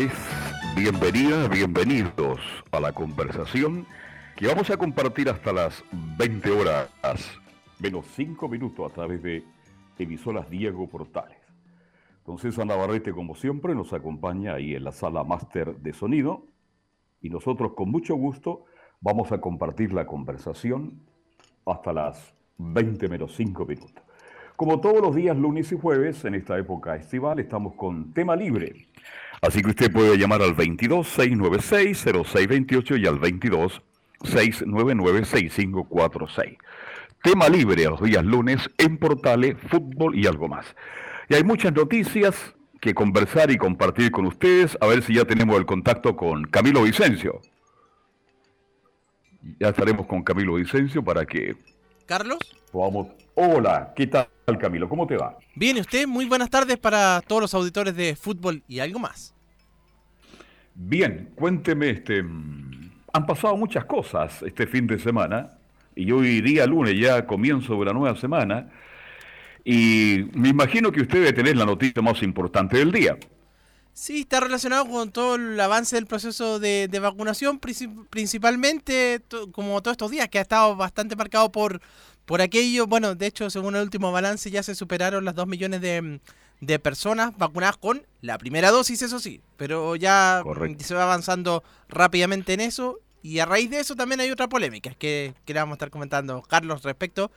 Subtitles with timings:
[0.00, 0.12] Tardes,
[0.76, 3.86] bienvenidas, bienvenidos a la conversación
[4.36, 5.84] que vamos a compartir hasta las
[6.16, 6.88] 20 horas,
[7.78, 9.44] menos 5 minutos a través de
[9.98, 11.36] emisoras Diego Portales.
[12.18, 16.46] Entonces Ana Navarrete, como siempre, nos acompaña ahí en la sala máster de sonido
[17.20, 18.64] y nosotros con mucho gusto
[19.00, 21.02] vamos a compartir la conversación
[21.66, 24.02] hasta las 20 menos 5 minutos.
[24.56, 28.89] Como todos los días, lunes y jueves, en esta época estival, estamos con tema libre.
[29.42, 33.82] Así que usted puede llamar al 22 696 0628 y al 22
[34.24, 36.58] 699 6546.
[37.22, 40.66] Tema libre a los días lunes en Portales, Fútbol y algo más.
[41.28, 44.76] Y hay muchas noticias que conversar y compartir con ustedes.
[44.80, 47.40] A ver si ya tenemos el contacto con Camilo Vicencio.
[49.58, 51.56] Ya estaremos con Camilo Vicencio para que...
[52.06, 52.38] Carlos.
[52.72, 53.08] Podamos...
[53.34, 54.28] Hola, ¿qué tal
[54.58, 54.88] Camilo?
[54.88, 55.38] ¿Cómo te va?
[55.54, 56.06] Bien, ¿y usted?
[56.06, 59.34] Muy buenas tardes para todos los auditores de fútbol y algo más.
[60.74, 65.50] Bien, cuénteme, este, mm, han pasado muchas cosas este fin de semana
[65.94, 68.70] y hoy día lunes ya comienzo de la nueva semana
[69.64, 73.18] y me imagino que usted debe tener la noticia más importante del día.
[73.92, 79.20] Sí, está relacionado con todo el avance del proceso de, vacunación, principalmente
[79.52, 81.82] como todos estos días, que ha estado bastante marcado por,
[82.30, 82.86] por aquello.
[82.86, 86.20] Bueno, de hecho, según el último balance, ya se superaron las 2 millones de,
[86.60, 90.44] de personas vacunadas con la primera dosis, eso sí, pero ya
[90.78, 93.00] se va avanzando rápidamente en eso.
[93.20, 95.90] Y a raíz de eso también hay otra polémica que, que le vamos a estar
[95.90, 97.32] comentando, Carlos, respecto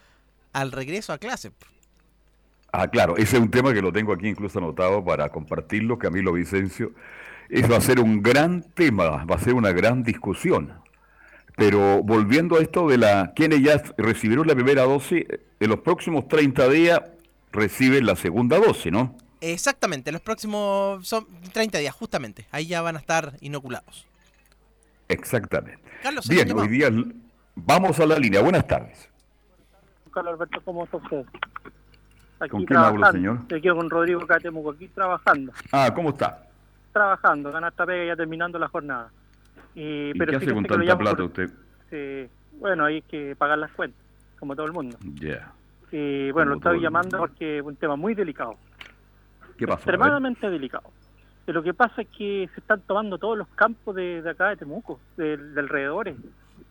[0.53, 1.51] al regreso a clase.
[2.71, 6.33] Ah, claro, ese es un tema que lo tengo aquí incluso anotado para compartirlo, Camilo
[6.33, 6.93] Vicencio.
[7.49, 10.82] Eso va a ser un gran tema, va a ser una gran discusión.
[11.55, 15.25] Pero volviendo a esto de la quienes ya recibieron la primera dosis,
[15.59, 17.01] en los próximos 30 días
[17.51, 19.15] reciben la segunda dosis, ¿no?
[19.39, 22.47] Exactamente, los próximos son 30 días, justamente.
[22.51, 24.07] Ahí ya van a estar inoculados.
[25.09, 25.83] Exactamente.
[26.01, 26.89] Carlos, Bien, hoy día
[27.55, 28.41] vamos a la línea.
[28.41, 29.09] Buenas tardes.
[30.11, 31.25] Carlos Alberto, ¿cómo está usted?
[32.49, 33.39] ¿Con quién hablo, señor?
[33.53, 35.53] Aquí con Rodrigo Catemuco, aquí trabajando.
[35.71, 36.47] Ah, ¿cómo está?
[36.91, 39.11] Trabajando, esta pega ya terminando la jornada.
[39.75, 41.49] ¿Y pero qué hace con tanta plata usted?
[42.53, 44.01] bueno, hay que pagar las cuentas,
[44.39, 44.97] como todo el mundo.
[45.15, 45.51] Ya.
[45.91, 48.55] Y bueno, lo estaba llamando porque es un tema muy delicado.
[49.57, 49.79] ¿Qué pasa?
[49.79, 50.89] Extremadamente delicado.
[51.45, 54.99] lo que pasa es que se están tomando todos los campos de, acá de Temuco,
[55.17, 56.15] de, alrededores.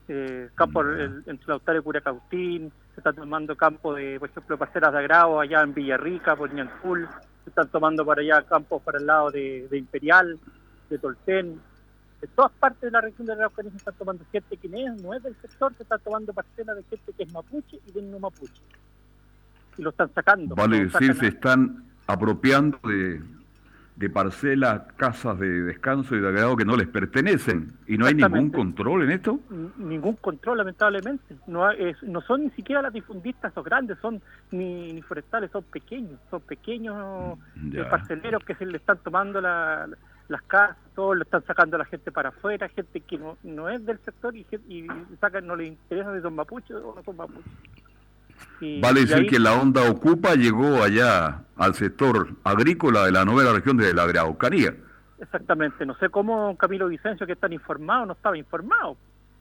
[0.09, 4.99] Eh, campo entre Lautaro y Curacautín, se están tomando campos de, por ejemplo, parcelas de
[4.99, 7.09] agrado allá en Villarrica, por Ñanful,
[7.45, 10.39] se están tomando para allá campos para el lado de, Imperial,
[10.91, 11.61] de Tolten,
[12.23, 15.23] de todas partes de la región de Araucanía se están tomando gente que no es,
[15.25, 18.63] del sector, se están tomando parcelas de gente que es mapuche y de no mapuche.
[19.77, 20.55] Y lo están sacando.
[20.55, 23.21] Vale decir, se están apropiando de,
[23.97, 27.73] de parcelas, casas de descanso y de agrado que no les pertenecen.
[27.89, 29.41] ¿Y no hay ningún control en esto?
[29.77, 31.35] Ningún control, lamentablemente.
[31.49, 31.67] No,
[32.03, 34.23] no son ni siquiera las difundistas o grandes, son
[34.53, 36.21] ni, forestales, son pequeños.
[36.31, 39.41] Son pequeños mm, parceleros que se le están tomando
[40.29, 43.69] las casas, todos le están sacando a la gente para afuera, gente que no, no
[43.69, 44.87] es del sector y, y
[45.21, 47.53] sacan, no les interesa si son mapuches o no son mapuches
[48.81, 53.77] vale decir que la onda Ocupa llegó allá al sector agrícola de la novela región
[53.77, 54.75] de la Araucanía.
[55.21, 58.97] Exactamente, no sé cómo Camilo Vicencio, que tan informado, no estaba informado.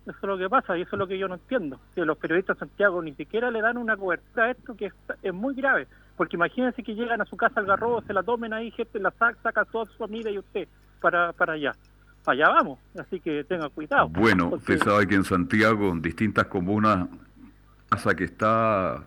[0.05, 1.79] Eso es lo que pasa y eso es lo que yo no entiendo.
[1.93, 4.91] Que los periodistas de Santiago ni siquiera le dan una cobertura a esto que
[5.21, 5.87] es, muy grave.
[6.21, 9.09] Porque imagínense que llegan a su casa al garrobo, se la tomen ahí, gente la
[9.09, 10.67] saca, saca toda su familia y usted
[10.99, 11.75] para, para allá.
[12.27, 14.07] Allá vamos, así que tenga cuidado.
[14.09, 17.07] Bueno, usted sabe que en Santiago, en distintas comunas,
[17.89, 19.03] casa que está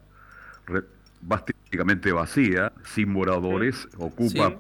[1.21, 4.57] básicamente vacía, sin moradores, ocupa,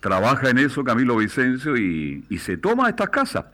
[0.00, 3.46] trabaja en eso Camilo Vicencio y, se toma estas casas.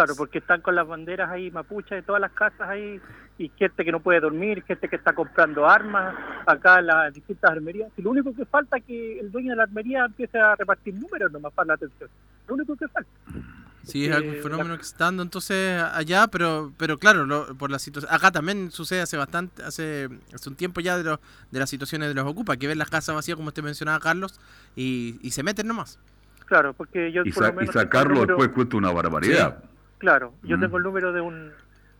[0.00, 2.98] Claro, porque están con las banderas ahí mapuchas de todas las casas ahí
[3.36, 6.14] y gente que no puede dormir, gente que está comprando armas
[6.46, 7.92] acá en las distintas armerías.
[7.98, 10.94] Y lo único que falta es que el dueño de la armería empiece a repartir
[10.94, 12.08] números nomás para la atención.
[12.48, 13.10] Lo único que falta.
[13.82, 18.10] Sí, es algún fenómeno que está dando entonces allá, pero pero claro, por la situación.
[18.10, 21.18] Acá también sucede hace bastante, hace, hace un tiempo ya de,
[21.50, 24.40] de las situaciones de los ocupa, que ven las casas vacías, como usted mencionaba, Carlos,
[24.74, 25.98] y, y se meten nomás.
[26.46, 27.22] Claro, porque yo.
[27.24, 29.62] Y, sacarlo después cuesta una barbaridad.
[30.00, 30.60] Claro, yo mm.
[30.60, 31.50] tengo el número de un,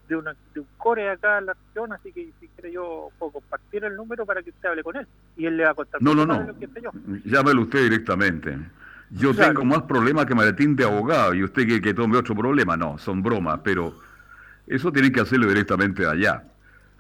[0.09, 3.33] de, una, de un core acá en la región, así que si quiere yo puedo
[3.33, 5.07] compartir el número para que usted hable con él
[5.37, 6.03] y él le va a contar.
[6.03, 6.47] No, no, no.
[7.27, 8.59] Llámelo usted directamente.
[9.11, 12.75] Yo tengo más problemas que maletín de abogado y usted que, que tome otro problema.
[12.77, 13.95] No, son bromas, pero
[14.67, 16.43] eso tiene que hacerlo directamente allá.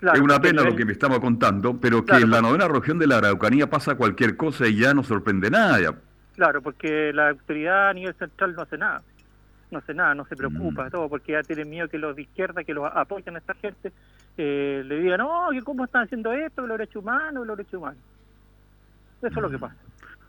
[0.03, 3.07] es una pena lo que me estaba contando, pero que en la novena región de
[3.07, 5.95] la Araucanía pasa cualquier cosa y ya no sorprende nada.
[6.35, 9.03] Claro, porque la autoridad a nivel central no hace nada.
[9.71, 10.91] No hace nada, no se preocupa, mm.
[10.91, 13.93] todo, porque ya tienen miedo que los de izquierda, que los apoyan a esta gente,
[14.37, 18.03] eh, le digan, no, que cómo están haciendo esto, los derechos humanos, los derechos humanos.
[19.23, 19.61] Eso es lo que mm.
[19.61, 19.77] pasa.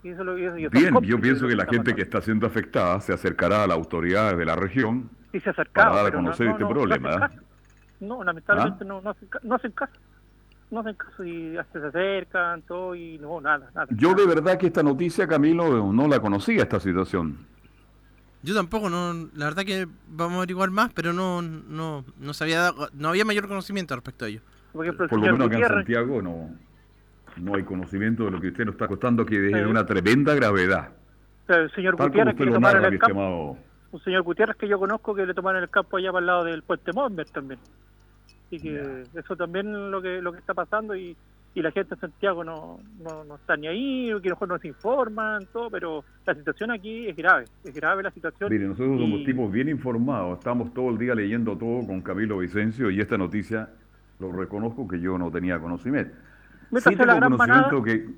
[0.02, 4.36] Bien, yo pienso que la gente que está siendo afectada se acercará a las autoridades
[4.36, 7.30] de la región y se para dar a conocer este problema.
[8.00, 8.86] No, lamentablemente ¿Ah?
[8.88, 9.92] no, no, hacen, caso.
[10.72, 13.86] No hacen caso y hasta se acercan, todo y no, nada, nada.
[13.90, 17.38] Yo de verdad que esta noticia, Camilo, no la conocía, esta situación.
[18.42, 22.72] Yo tampoco, no, la verdad que vamos a averiguar más, pero no, no, no sabía,
[22.92, 24.40] no había mayor conocimiento respecto a ello.
[24.72, 26.50] Por, lo menos acá en Santiago no,
[27.36, 30.34] no hay conocimiento de lo que usted nos está costando, que es de una tremenda
[30.34, 30.90] gravedad.
[31.48, 33.58] el señor Gutiérrez que le tomaron el campo,
[33.92, 36.44] un señor Gutiérrez que yo conozco que le tomaron el campo allá para el lado
[36.44, 37.60] del puente Monver también.
[38.46, 41.16] Así que eso también lo que lo que está pasando y,
[41.54, 44.48] y la gente de Santiago no, no, no está ni ahí, que a lo mejor
[44.48, 48.50] no se informan, todo, pero la situación aquí es grave, es grave la situación.
[48.50, 52.90] Mire, nosotros somos tipos bien informados, estamos todo el día leyendo todo con Camilo Vicencio
[52.90, 53.68] y esta noticia
[54.18, 56.14] lo reconozco que yo no tenía conocimiento
[56.72, 57.70] métase la gran manada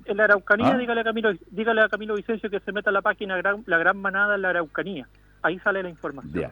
[0.05, 0.77] en la Araucanía, ¿Ah?
[0.77, 3.35] dígale, a Camilo, dígale a Camilo Vicencio que se meta a la página
[3.65, 5.07] La Gran Manada en la Araucanía.
[5.41, 6.51] Ahí sale la información.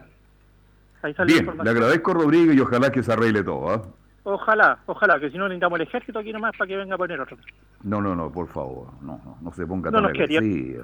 [1.01, 1.65] Ahí sale Bien, la información.
[1.65, 3.71] le agradezco Rodrigo y ojalá que se arregle todo.
[3.71, 3.81] ¿ah?
[4.25, 7.19] Ojalá, ojalá, que si no necesitamos el ejército aquí nomás para que venga a poner
[7.19, 7.37] otro.
[7.83, 10.39] No, no, no, por favor, no, no, no se ponga no tan nos quería,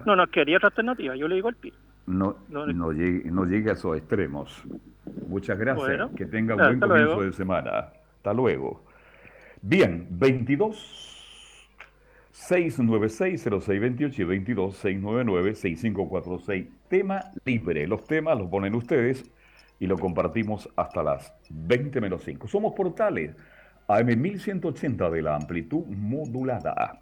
[0.05, 1.71] No nos quería otra alternativa, yo le digo al pie.
[2.07, 4.61] No, no, llegue, no llegue a esos extremos.
[5.27, 7.85] Muchas gracias, que tenga un buen comienzo de semana.
[8.17, 8.83] Hasta luego.
[9.61, 11.09] Bien, 22
[12.47, 14.23] 696-0628 y
[14.55, 16.67] 22-699-6546.
[16.87, 17.87] Tema libre.
[17.87, 19.31] Los temas los ponen ustedes
[19.79, 22.47] y lo compartimos hasta las 20 menos 5.
[22.47, 23.35] Somos portales
[23.87, 27.01] AM 1180 de la amplitud modulada.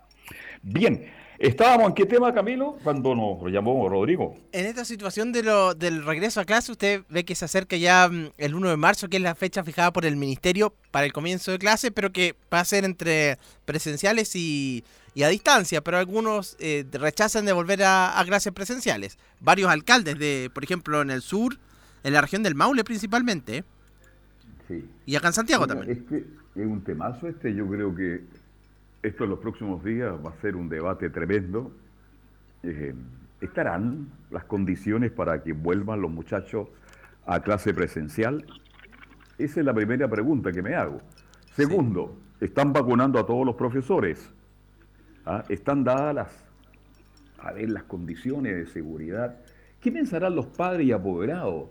[0.61, 1.05] Bien,
[1.39, 4.35] Estábamos en qué tema, Camilo, cuando nos llamó Rodrigo.
[4.51, 8.09] En esta situación de lo, del regreso a clase, usted ve que se acerca ya
[8.09, 11.13] mm, el 1 de marzo, que es la fecha fijada por el Ministerio para el
[11.13, 14.83] comienzo de clase, pero que va a ser entre presenciales y,
[15.23, 19.19] a distancia, pero algunos eh, rechazan de volver a, clases presenciales.
[19.39, 21.59] Varios alcaldes, de, por ejemplo, en el sur,
[22.03, 23.63] en la región del Maule principalmente.
[24.67, 24.89] Sí.
[25.05, 25.91] Y acá en Santiago también.
[25.91, 28.21] Es que es un temazo este, yo creo que
[29.03, 31.71] esto en los próximos días va a ser un debate tremendo.
[32.63, 32.93] Eh,
[33.39, 36.67] ¿Estarán las condiciones para que vuelvan los muchachos
[37.25, 38.45] a clase presencial?
[39.37, 40.99] Esa es la primera pregunta que me hago.
[41.55, 44.29] Segundo, ¿están vacunando a todos los profesores?
[45.25, 45.43] ¿Ah?
[45.49, 46.45] ¿Están dadas las,
[47.39, 49.37] a ver, las condiciones de seguridad?
[49.79, 51.69] ¿Qué pensarán los padres y apoderados?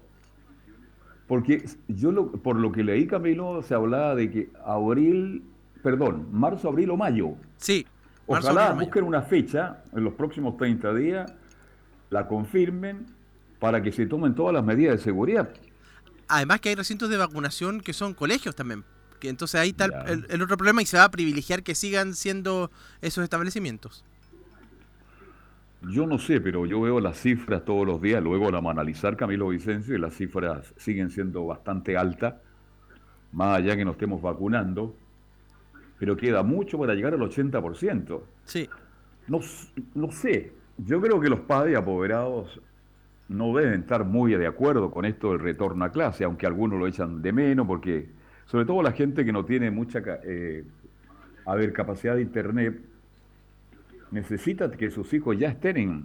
[1.27, 5.43] Porque yo por lo que leí, Camilo, se hablaba de que abril
[5.87, 7.37] perdón, marzo, abril o mayo.
[7.59, 7.87] Sí.
[8.27, 11.33] Ojalá busquen una fecha en los próximos 30 días,
[12.11, 13.07] la confirmen
[13.61, 15.49] para que se tomen todas las medidas de seguridad.
[16.27, 18.83] Además que hay recintos de vacunación que son colegios también.
[19.21, 22.73] Que entonces ahí está el, otro problema y se va a privilegiar que sigan siendo
[23.01, 24.05] esos establecimientos.
[25.89, 28.73] Yo no sé, pero yo veo las cifras todos los días, luego la vamos a
[28.73, 32.35] analizar Camilo Vicencio y las cifras siguen siendo bastante altas,
[33.33, 34.95] más allá que nos estemos vacunando
[35.99, 38.21] pero queda mucho para llegar al 80%.
[38.45, 38.69] Sí.
[39.29, 39.41] No,
[39.95, 42.61] no sé, yo creo que los padres apoderados
[43.29, 46.87] no deben estar muy de acuerdo con esto del retorno a clase, aunque algunos lo
[46.87, 48.09] echan de menos, porque
[48.45, 50.65] sobre todo la gente que no tiene mucha eh,
[51.45, 52.81] a ver, capacidad de internet,
[54.11, 56.05] necesita que sus hijos ya estén en,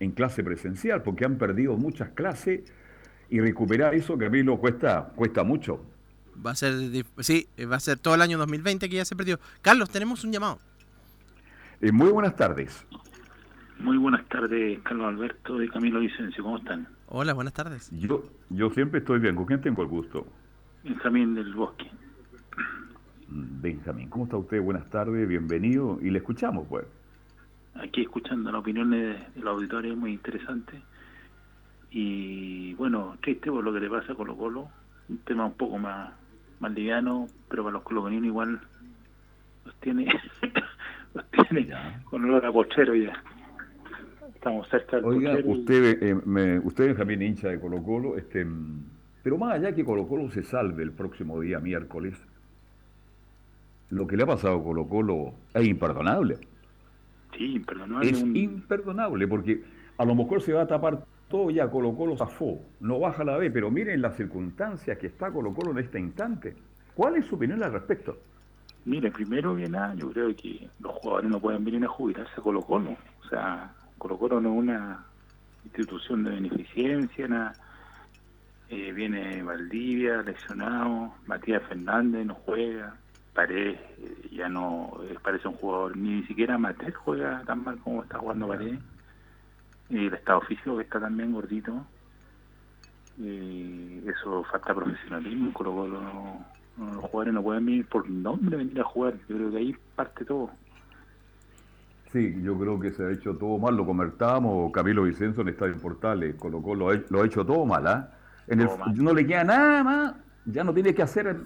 [0.00, 2.60] en clase presencial, porque han perdido muchas clases
[3.30, 5.84] y recuperar eso, que a mí lo cuesta, cuesta mucho.
[6.44, 6.74] Va a ser,
[7.18, 9.38] sí, va a ser todo el año 2020 que ya se perdió.
[9.60, 10.58] Carlos, tenemos un llamado.
[11.80, 12.86] Eh, muy buenas tardes.
[13.78, 16.42] Muy buenas tardes, Carlos Alberto y Camilo Vicencio.
[16.42, 16.88] ¿Cómo están?
[17.06, 17.90] Hola, buenas tardes.
[17.92, 19.36] Yo, yo siempre estoy bien.
[19.36, 20.26] ¿Con quién tengo el gusto?
[20.82, 21.90] Benjamín del Bosque.
[23.28, 24.60] Mm, Benjamín, ¿cómo está usted?
[24.60, 25.98] Buenas tardes, bienvenido.
[26.02, 26.86] Y le escuchamos, pues.
[27.82, 30.80] Aquí escuchando las opiniones de los auditores, muy interesante.
[31.90, 34.68] Y bueno, triste por lo que le pasa a Colo Colo,
[35.08, 36.10] un tema un poco más,
[36.60, 38.60] más liviano, pero para los coloconinos igual
[39.64, 40.06] los tiene,
[41.14, 41.68] los tiene
[42.04, 43.22] con olor a cochero ya.
[44.34, 48.46] Estamos cerca del Oiga, usted, eh, me- usted es también hincha de Colo Colo, este,
[49.22, 52.14] pero más allá que Colo Colo se salve el próximo día miércoles,
[53.90, 56.38] lo que le ha pasado a Colo Colo es imperdonable.
[57.38, 58.10] Sí, imperdonable.
[58.10, 59.62] Es un- imperdonable porque
[59.96, 63.36] a lo mejor se va a tapar todo ya Colo Colo zafó, no baja la
[63.36, 66.56] B, pero miren las circunstancias que está Colo Colo en este instante.
[66.94, 68.18] ¿Cuál es su opinión al respecto?
[68.84, 72.42] Mire, primero que nada, yo creo que los jugadores no pueden venir a jubilarse a
[72.42, 72.96] Colo Colo.
[73.24, 75.04] O sea, Colo Colo no es una
[75.64, 77.52] institución de beneficencia, nada.
[78.70, 82.96] Eh, viene Valdivia, lesionado, Matías Fernández no juega,
[83.38, 88.02] Paredes eh, ya no eh, parece un jugador, ni siquiera Matés juega tan mal como
[88.02, 88.80] está jugando Paredes.
[89.90, 91.86] Y el estado físico que está también gordito.
[93.16, 99.14] Y eso falta profesionalismo, Colo los jugadores no pueden venir por nombre venir a jugar,
[99.28, 100.50] yo creo que ahí parte todo.
[102.12, 105.76] Sí, yo creo que se ha hecho todo mal, lo comentábamos Camilo Vicenzo en Estadio
[105.76, 108.08] Portales, Colo Colo lo ha- lo ha hecho todo mal.
[108.48, 108.96] En el- Todo mal.
[109.04, 110.14] no le queda nada más,
[110.46, 111.36] ya no tiene que hacer,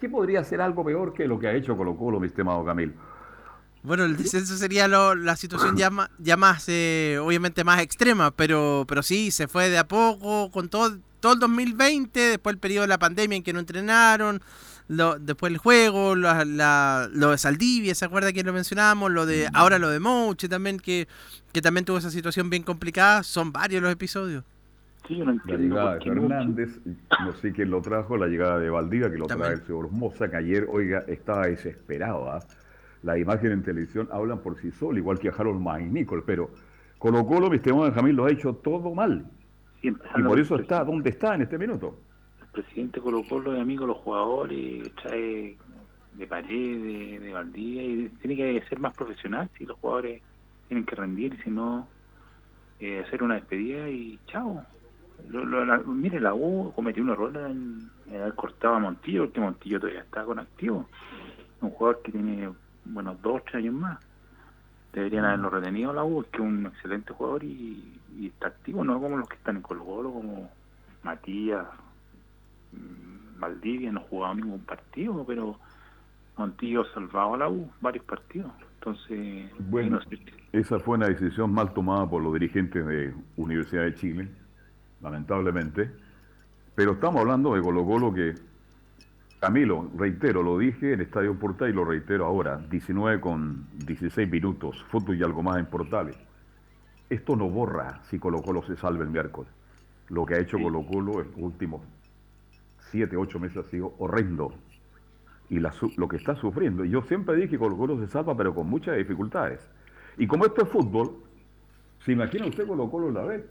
[0.00, 2.92] ¿qué podría ser algo peor que lo que ha hecho Colo Colo, mi estimado Camilo?
[3.82, 8.30] Bueno, el descenso sería lo- la situación ya más, ya más eh, obviamente más extrema,
[8.32, 12.58] pero, pero sí, se fue de a poco, con todo, todo el 2020, después el
[12.58, 14.42] periodo de la pandemia en que no entrenaron,
[14.88, 19.12] lo- después el juego, la- la- lo de Saldivia, ¿se acuerda que lo mencionábamos?
[19.12, 21.06] Lo de, ahora lo de Mouche también, que,
[21.52, 24.42] que también tuvo esa situación bien complicada, son varios los episodios.
[25.06, 28.70] Sí, yo no La llegada de Fernández, no sé quién lo trajo, la llegada de
[28.70, 32.30] Valdivia, que lo trae el señor Moza, que ayer, oiga, estaba desesperado.
[32.30, 32.40] ¿ah?
[33.02, 36.50] Las imágenes en televisión hablan por sí solas, igual que a Harold McNichol, pero
[36.98, 39.24] Colo Colo, mi estimado Benjamín, lo ha hecho todo mal.
[39.80, 41.96] sí, Y por eso está donde está en este minuto.
[42.40, 45.56] El presidente Colo Colo es amigo de los jugadores, trae
[46.14, 50.22] de pared, de, de Valdivia, y tiene que ser más profesional si los jugadores
[50.68, 51.86] tienen que rendir, y si no,
[52.80, 54.64] eh, hacer una despedida y chao.
[55.28, 59.24] Lo, lo- la- mire, la U cometió un error en, en haber cortado a Montillo,
[59.24, 60.88] porque Montillo todavía está con activo.
[61.60, 62.50] Un jugador que tiene,
[62.84, 63.98] bueno, dos, tres años más.
[64.92, 69.00] Deberían haberlo retenido la U, que es un excelente jugador y, y está activo, no
[69.00, 70.50] como los que están en Colo Colo, como
[71.02, 71.66] Matías,
[72.72, 75.58] mm, Valdivia, no ha jugado ningún partido, pero
[76.36, 78.50] Montillo ha salvado a la U varios partidos.
[78.78, 79.96] Entonces, Bueno.
[79.96, 80.18] no sé,
[80.52, 84.28] Esa fue una decisión mal tomada por los dirigentes de Universidad de Chile,
[85.00, 85.90] lamentablemente.
[86.74, 88.34] Pero estamos hablando de Colo Colo que,
[89.40, 94.84] Camilo, reitero, lo dije en Estadio Portal y lo reitero ahora, 19 con 16 minutos,
[94.90, 96.16] fútbol y algo más en Portales.
[97.08, 99.50] Esto no borra si Colo Colo se salve el miércoles.
[100.08, 100.62] Lo que ha hecho Sí.
[100.62, 101.82] Colo Colo en los últimos
[102.90, 104.52] 7, 8 meses ha sido horrendo.
[105.48, 106.84] Y la lo que está sufriendo.
[106.84, 109.60] Y yo siempre dije que Colo Colo se salva, pero con muchas dificultades.
[110.18, 111.22] Y como esto es fútbol,
[112.04, 113.44] ¿se imagina usted Colo Colo en la vez?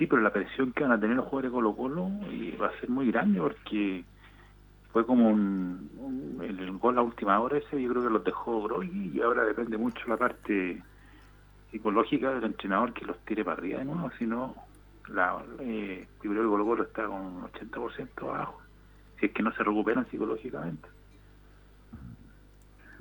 [0.00, 2.68] Sí, pero la presión que van a tener los jugadores de Colo Colo y va
[2.68, 4.02] a ser muy grande porque
[4.94, 8.62] fue como un, el, el gol a última hora ese, yo creo que los dejó
[8.62, 10.82] Brogui y ahora depende mucho la parte
[11.70, 14.54] psicológica del entrenador que los tire para arriba de nuevo, si no,
[15.08, 18.58] la, eh, que Colo Colo está con un 80% abajo,
[19.18, 20.88] si es que no se recuperan psicológicamente.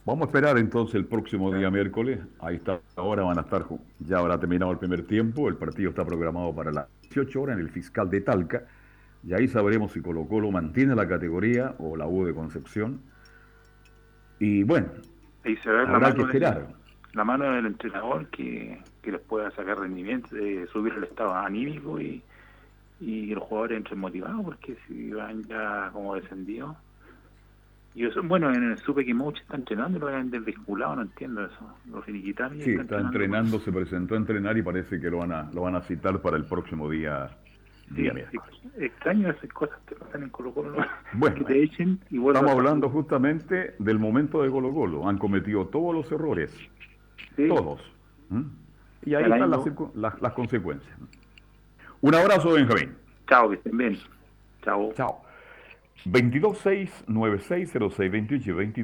[0.10, 2.20] Vamos a esperar entonces el próximo día miércoles.
[2.40, 3.64] Ahí está, ahora van a estar,
[4.00, 5.48] ya habrá terminado el primer tiempo.
[5.48, 8.64] El partido está programado para las 18 horas en el fiscal de Talca.
[9.24, 13.02] Y ahí sabremos si Colo Colo mantiene la categoría o la U de Concepción.
[14.40, 14.88] Y bueno,
[15.46, 16.68] Ahí se ve la habrá que mano, del, esperar.
[17.14, 22.02] la mano del entrenador que, que les pueda sacar rendimiento, de subir el estado anímico
[22.02, 22.24] y,
[23.00, 26.76] y los jugadores entren motivados, porque si van ya como descendidos.
[28.00, 31.44] Y eso, bueno, en el supe que Mouch está entrenando lo habían desvinculado, no entiendo
[31.46, 31.76] eso.
[31.92, 35.34] Lo finiquitaron y Sí, está entrenando, se presentó a entrenar y parece que lo van
[35.34, 37.30] a, lo van a citar para el próximo día,
[37.94, 38.14] Sí, día
[38.78, 40.86] extraño esas cosas que pasan en Colo Colo, ¿no?
[41.12, 45.10] Bueno, que te echen y vuelvan Estamos a- hablando justamente del momento de Colo Colo.
[45.10, 46.58] Han cometido todos los errores,
[47.36, 47.50] Sí.
[47.50, 47.82] todos.
[48.30, 48.44] ¿Mm?
[49.08, 49.60] Y ahí están las,
[49.96, 50.98] las- las consecuencias.
[52.00, 52.96] Un abrazo, Benjamín.
[53.28, 53.98] Chao, que estén bien.
[54.64, 54.94] Chao.
[54.96, 55.22] Chao.
[56.06, 58.84] 226960628 y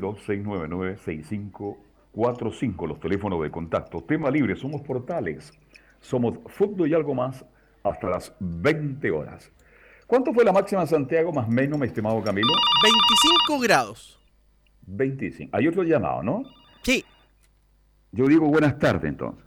[2.14, 4.04] 226996545, los teléfonos de contacto.
[4.04, 5.54] Tema libre, somos portales.
[6.00, 7.46] Somos fútbol y algo más
[7.84, 9.52] hasta las 20 horas.
[10.08, 12.48] ¿Cuánto fue la máxima en Santiago más menos, mi estimado Camilo?
[12.84, 14.20] 25 grados.
[14.86, 15.58] 25.
[15.58, 16.44] Hay otro llamado, ¿no?
[16.84, 17.04] Sí.
[18.12, 19.44] Yo digo buenas tardes entonces.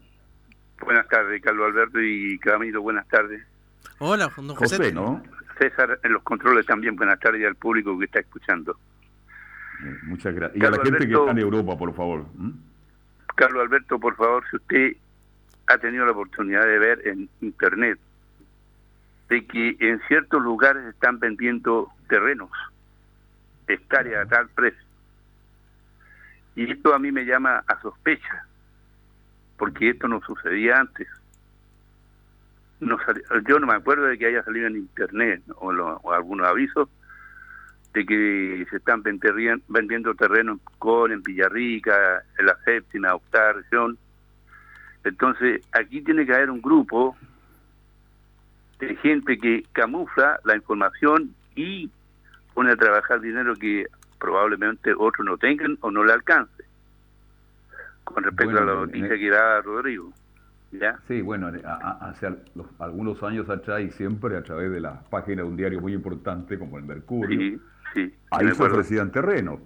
[0.80, 3.42] Buenas tardes, Carlos Alberto y Camilo, buenas tardes.
[3.98, 4.76] Hola, don José.
[4.76, 5.22] José, ¿no?
[5.58, 8.78] César, en los controles también, buenas tardes al público que está escuchando.
[9.84, 10.62] Eh, Muchas gracias.
[10.62, 12.24] Y a la gente que está en Europa, por favor.
[13.34, 14.96] Carlos Alberto, por favor, si usted
[15.66, 17.98] ha tenido la oportunidad de ver en internet
[19.28, 22.50] de que en ciertos lugares están vendiendo terrenos,
[23.66, 24.82] hectáreas a tal precio.
[26.56, 28.46] Y esto a mí me llama a sospecha,
[29.58, 31.06] porque esto no sucedía antes.
[32.80, 36.12] No sali- yo no me acuerdo de que haya salido en internet o, lo- o
[36.12, 36.88] algunos avisos
[37.92, 43.99] de que se están vendiendo terreno en Con, en Villarrica, en la séptima, octava región.
[45.04, 47.16] Entonces, aquí tiene que haber un grupo
[48.78, 51.90] de gente que camufla la información y
[52.54, 53.87] pone a trabajar dinero que
[54.20, 56.64] probablemente otros no tengan o no le alcance.
[58.04, 60.12] Con respecto Bueno, a la noticia en- que da Rodrigo.
[60.70, 60.98] ¿Ya?
[61.08, 61.50] Sí, bueno,
[62.00, 65.80] hace los- algunos años atrás y siempre a través de la página de un diario
[65.80, 67.60] muy importante como el Mercurio, Sí,
[67.94, 68.14] sí.
[68.30, 69.60] ahí se ofrecían terrenos.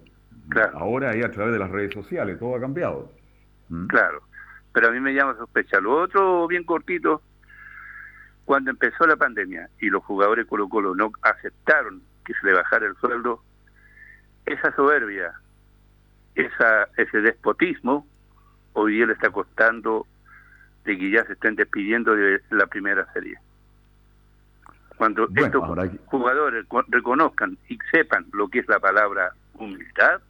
[0.49, 0.77] Claro.
[0.77, 3.11] Ahora ahí a través de las redes sociales, todo ha cambiado.
[3.69, 3.87] ¿m?
[3.87, 4.21] Claro,
[4.73, 5.79] pero a mí me llama sospecha.
[5.81, 7.21] Lo otro, bien cortito,
[8.45, 12.85] cuando empezó la pandemia y los jugadores Colo Colo no aceptaron que se le bajara
[12.87, 13.41] el sueldo,
[14.45, 15.33] esa soberbia,
[16.35, 18.07] esa, ese despotismo,
[18.73, 20.07] hoy día le está costando
[20.85, 23.37] de que ya se estén despidiendo de la primera serie.
[24.97, 30.21] Cuando Bueno, estos ahora jugadores co- reconozcan y sepan lo que es la palabra humildad,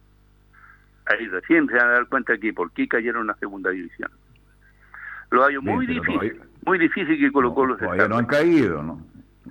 [1.06, 4.10] ahí recién se van a dar cuenta que por qué cayeron a segunda división.
[5.30, 8.26] Lo hallo muy difícil, todavía- muy difícil que Colo No, Colo se todavía no han
[8.26, 9.06] caído, ¿no?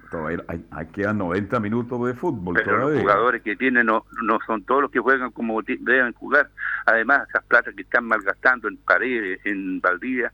[0.10, 2.94] Todavía hay, hay- quedan 90 minutos de fútbol pero todavía.
[2.94, 6.50] los jugadores que tienen no, no son todos los que juegan como deben jugar.
[6.86, 10.34] Además, esas platas que están malgastando en Paredes, en Valdivia, es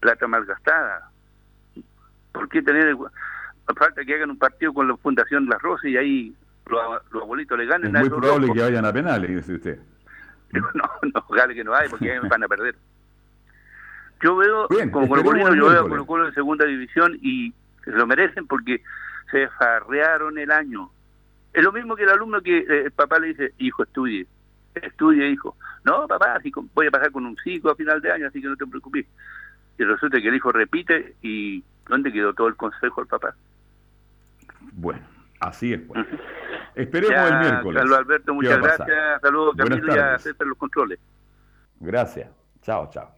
[0.00, 1.10] plata malgastada.
[2.32, 2.96] ¿Por qué tener...
[3.76, 6.34] Falta que hagan un partido con la Fundación Las Rosas y ahí
[6.66, 6.80] los,
[7.12, 8.56] los abuelitos le ganen es muy probable locos.
[8.56, 9.78] que vayan a penales, dice usted.
[10.52, 10.60] No,
[11.14, 12.74] no, ojalá que no hay, porque ahí van a perder.
[14.20, 15.88] Yo veo, Bien, como Colo Colo, yo veo.
[15.88, 18.82] Colo Colo en segunda división y se lo merecen porque
[19.30, 20.90] se farrearon el año.
[21.52, 24.26] Es lo mismo que el alumno que eh, el papá le dice, hijo, estudie,
[24.74, 25.56] estudie, hijo.
[25.84, 28.48] No, papá, con- voy a pasar con un 5 a final de año, así que
[28.48, 29.06] no te preocupes.
[29.78, 33.34] Y resulta que el hijo repite y ¿dónde quedó todo el consejo del papá?
[34.72, 35.00] Bueno,
[35.40, 35.80] así es.
[35.80, 36.06] Pues.
[36.74, 37.80] Esperemos Ya, el miércoles.
[37.80, 39.20] Carlos Alberto, ¿Qué muchas gracias.
[39.20, 40.18] Saludos, Camilo, y a.
[40.18, 40.98] César los controles.
[41.80, 42.30] Gracias.
[42.62, 43.14] Chao, chao.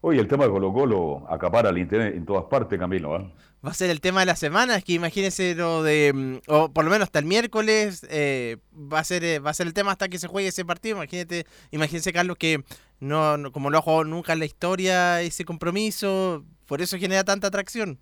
[0.00, 3.16] Oye, el tema de Colo Colo acapara el internet en todas partes, Camilo.
[3.16, 3.32] ¿eh?
[3.64, 6.72] Va a ser el tema de la semana, es que imagínense lo de, mm, o
[6.72, 9.74] por lo menos hasta el miércoles, eh, va a ser eh, va a ser el
[9.74, 10.96] tema hasta que se juegue ese partido.
[10.96, 12.62] Imagínate, imagínense Carlos que
[13.00, 17.24] no, no- como no ha jugado nunca en la historia ese compromiso, por eso genera
[17.24, 17.98] tanta atracción.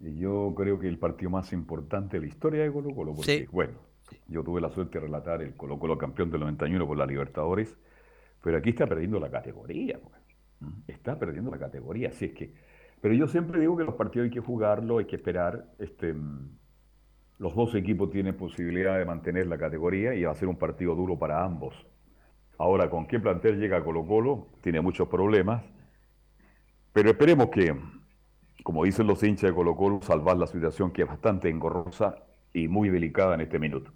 [0.00, 3.40] Y yo creo que el partido más importante de la historia de Colo Colo, porque,
[3.40, 3.48] Sí.
[3.50, 3.74] bueno,
[4.28, 7.76] yo tuve la suerte de relatar el Colo Colo campeón del 91 por la Libertadores,
[8.42, 9.98] pero aquí está perdiendo la categoría.
[9.98, 10.14] pues.
[10.60, 10.72] ¿Mm?
[10.88, 12.52] Está perdiendo la categoría, así es que...
[13.00, 15.66] Pero yo siempre digo que los partidos hay que jugarlo, hay que esperar.
[15.78, 16.48] Este, mm,
[17.38, 20.94] los dos equipos tienen posibilidad de mantener la categoría y va a ser un partido
[20.94, 21.74] duro para ambos.
[22.58, 24.48] Ahora, ¿con qué plantel llega Colo Colo?
[24.62, 25.62] Tiene muchos problemas,
[26.92, 27.76] pero esperemos que,
[28.62, 32.16] como dicen los hinchas de Colo Colo, salvar la situación que es bastante engorrosa
[32.54, 33.92] y muy delicada en este minuto.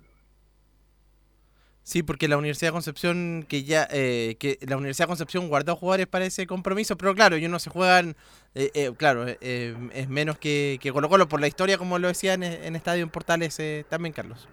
[1.82, 5.74] Sí, porque la Universidad de Concepción, que ya, eh, que la Universidad de Concepción guardó
[5.74, 8.14] jugadores para ese compromiso, pero claro, ellos no se juegan,
[8.54, 11.98] eh, eh, claro, eh, eh, es menos que, que Colo Colo por la historia, como
[11.98, 14.46] lo decían en, en Estadio en Portales eh, también, Carlos.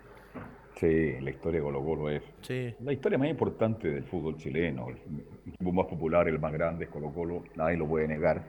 [0.80, 2.74] Sí, la historia de Colo Colo es Sí.
[2.82, 4.90] la historia más importante del fútbol chileno.
[4.90, 4.98] El
[5.48, 8.44] equipo más popular, el más grande es Colo Colo, nadie lo puede negar.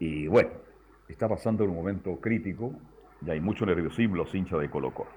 [0.00, 0.50] Y bueno,
[1.08, 2.72] está pasando en un momento crítico
[3.24, 5.10] y hay mucho nerviosismo los hinchas de Colo Colo.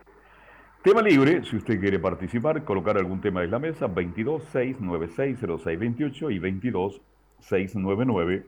[0.83, 6.31] Tema libre, si usted quiere participar, colocar algún tema en la mesa, 22 696 0628
[6.31, 7.01] y 22
[7.39, 8.45] 699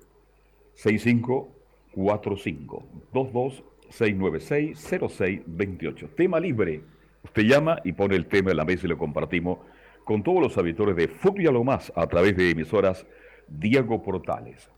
[0.73, 2.83] 6545.
[3.13, 6.09] 22 696 0628.
[6.15, 6.81] Tema libre.
[7.23, 9.59] Usted llama y pone el tema en la mesa y lo compartimos
[10.03, 13.05] con todos los habitores de Fútbol y a lo más a través de emisoras
[13.47, 14.69] Diego Portales.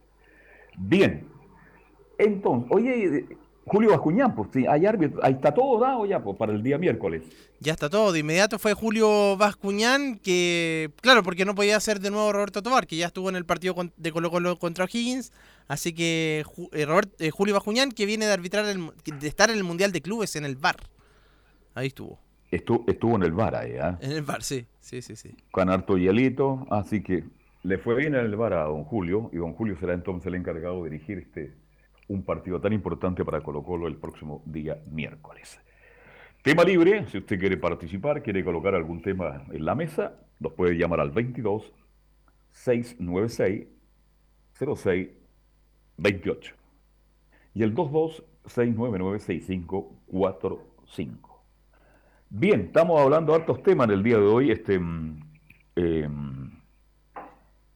[0.77, 1.27] Bien.
[2.17, 3.25] Entonces, oye,
[3.65, 6.77] Julio Bascuñán, pues sí, hay árbitro, ahí está todo dado ya pues, para el día
[6.77, 7.23] miércoles.
[7.59, 8.11] Ya está todo.
[8.11, 12.85] De inmediato fue Julio Bascuñán, que, claro, porque no podía ser de nuevo Roberto Tobar,
[12.85, 15.33] que ya estuvo en el partido de Colo Colo contra O'Higgins.
[15.67, 19.57] Así que eh, Robert- eh, Julio Bascuñán, que viene de arbitrar, el de estar en
[19.57, 20.77] el Mundial de Clubes en el VAR.
[21.73, 22.19] Ahí estuvo.
[22.51, 23.97] Estuvo, estuvo en el bar ahí, ¿ah?
[24.01, 24.67] En el VAR, sí.
[24.79, 25.35] Sí, sí, sí.
[25.51, 27.23] con harto hielito, así que
[27.63, 30.35] le fue bien en el bar a don Julio y don Julio será entonces el
[30.35, 31.53] encargado de dirigir este
[32.07, 35.59] un partido tan importante para Colo Colo el próximo día miércoles.
[36.43, 40.77] Tema libre, si usted quiere participar, quiere colocar algún tema en la mesa, nos puede
[40.77, 41.73] llamar al 22
[42.51, 43.65] 696
[44.53, 45.09] 06
[45.97, 46.53] 28
[47.55, 51.34] y el 22 699 6545.
[52.29, 54.51] Bien, estamos hablando de hartos temas en el día de hoy.
[54.51, 55.19] Este, mm,
[55.75, 56.51] em,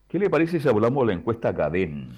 [0.07, 2.09] ¿Qué le parece si hablamos de la encuesta Cadem?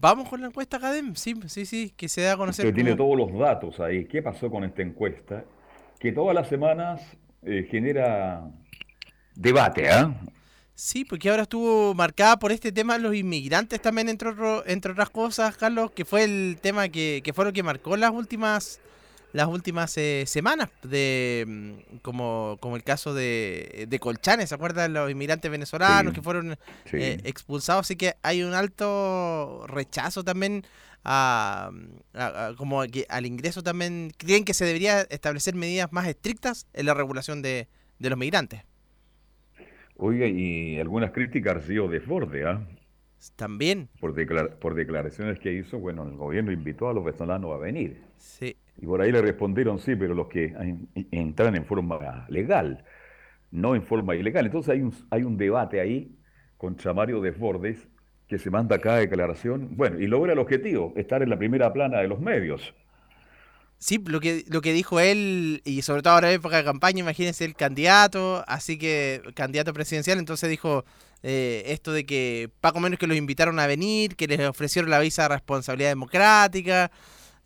[0.00, 2.66] Vamos con la encuesta Cadem, sí, sí, sí, que se da a conocer.
[2.66, 4.04] Usted tiene todos los datos ahí.
[4.04, 5.44] ¿Qué pasó con esta encuesta?
[5.98, 7.00] Que todas las semanas
[7.42, 8.44] eh, genera
[9.34, 10.14] debate, ¿ah?
[10.74, 14.30] Sí, porque ahora estuvo marcada por este tema los inmigrantes también, entre,
[14.66, 18.10] entre otras cosas, Carlos, que fue el tema que, que fue lo que marcó las
[18.10, 18.78] últimas
[19.36, 24.94] las últimas eh, semanas, de mm, como, como el caso de, de Colchanes, ¿se acuerdan?
[24.94, 26.56] Los inmigrantes venezolanos que fueron
[26.92, 30.64] eh, expulsados, así que hay un alto rechazo también
[31.04, 31.70] a,
[32.56, 36.94] como que al ingreso también, creen que se debería establecer medidas más estrictas en la
[36.94, 37.68] regulación de,
[37.98, 38.62] de los migrantes.
[39.98, 42.66] Oiga, y algunas críticas desborde, ¿ah?
[43.36, 43.88] También.
[44.00, 44.14] Por,
[44.58, 48.02] por declaraciones que hizo, bueno, el gobierno invitó a los venezolanos a venir.
[48.18, 48.56] Sí.
[48.78, 50.54] Y por ahí le respondieron, sí, pero los que
[51.10, 52.84] entran en forma legal,
[53.50, 54.46] no en forma ilegal.
[54.46, 56.16] Entonces hay un, hay un debate ahí
[56.56, 57.88] contra Mario Desbordes
[58.28, 62.00] que se manda cada declaración, bueno, y logra el objetivo, estar en la primera plana
[62.00, 62.74] de los medios.
[63.78, 67.00] Sí, lo que, lo que dijo él, y sobre todo ahora en época de campaña,
[67.00, 70.84] imagínense el candidato, así que candidato presidencial, entonces dijo
[71.22, 74.98] eh, esto de que Paco Menos que los invitaron a venir, que les ofrecieron la
[74.98, 76.90] visa de responsabilidad democrática,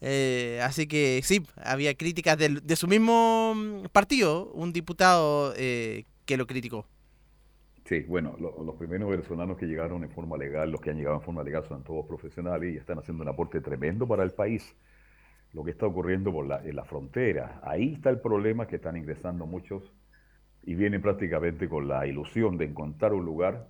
[0.01, 6.37] eh, así que sí, había críticas de, su mismo mm, partido, un diputado eh, que
[6.37, 6.87] lo criticó.
[7.85, 11.23] Sí, bueno, los primeros venezolanos que llegaron en forma legal, los que han llegado en
[11.23, 14.77] forma legal son todos profesionales y están haciendo un aporte tremendo para el país.
[15.53, 18.97] Lo que está ocurriendo por la, en la frontera, ahí está el problema que están
[18.97, 19.93] ingresando muchos
[20.63, 23.67] y vienen prácticamente con la ilusión de encontrar un lugar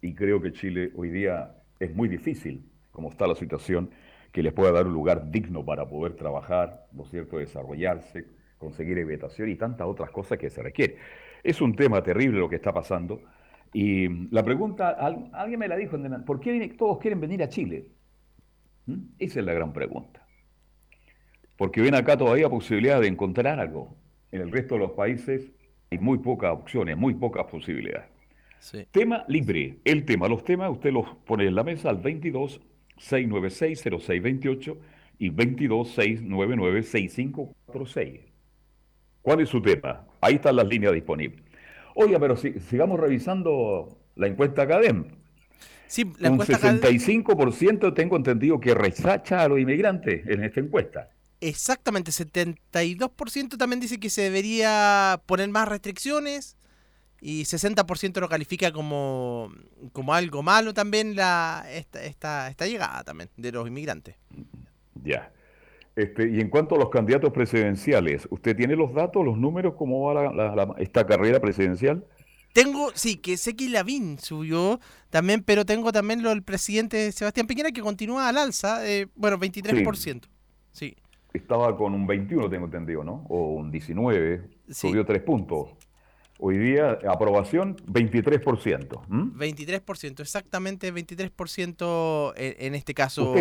[0.00, 3.90] y creo que Chile hoy día es muy difícil, como está la situación,
[4.32, 8.26] que les pueda dar un lugar digno para poder trabajar, ¿no es cierto?, desarrollarse,
[8.58, 10.96] conseguir evitación y tantas otras cosas que se requiere.
[11.42, 13.22] Es un tema terrible lo que está pasando.
[13.72, 14.90] Y la pregunta,
[15.32, 17.86] alguien me la dijo, ¿por qué todos quieren venir a Chile?
[18.86, 18.98] ¿Mm?
[19.18, 20.26] Esa es la gran pregunta.
[21.56, 23.96] Porque ven acá todavía posibilidad de encontrar algo.
[24.32, 25.50] En el resto de los países
[25.90, 28.08] hay muy pocas opciones, muy pocas posibilidades.
[28.90, 29.78] Tema libre.
[29.84, 32.60] El tema, los temas, usted los pone en la mesa al 22
[33.00, 34.76] 696-0628
[35.18, 38.20] y 22699-6546.
[39.22, 40.06] ¿Cuál es su tema?
[40.20, 41.42] Ahí están las líneas disponibles.
[41.94, 45.04] Oiga, pero si, sigamos revisando la encuesta Academ.
[45.86, 51.10] Sí, la Un 65% tengo entendido que rechaza a los inmigrantes en esta encuesta.
[51.40, 56.56] Exactamente, 72% también dice que se debería poner más restricciones
[57.20, 59.52] y 60% lo califica como,
[59.92, 64.16] como algo malo también la esta, esta, esta llegada también de los inmigrantes.
[65.02, 65.32] Ya.
[65.96, 70.02] Este, y en cuanto a los candidatos presidenciales, ¿usted tiene los datos, los números, cómo
[70.02, 72.04] va esta carrera presidencial?
[72.52, 77.46] Tengo, sí, que sé que Lavín subió también, pero tengo también lo del presidente Sebastián
[77.46, 80.22] Piñera que continúa al alza, eh, bueno, 23%.
[80.72, 80.96] Sí.
[81.32, 83.24] Estaba con un 21, tengo entendido, ¿no?
[83.28, 85.68] O un 19, subió 3 puntos.
[86.42, 89.06] Hoy día, aprobación, 23%.
[89.08, 93.34] 23%, exactamente 23% en, en este caso.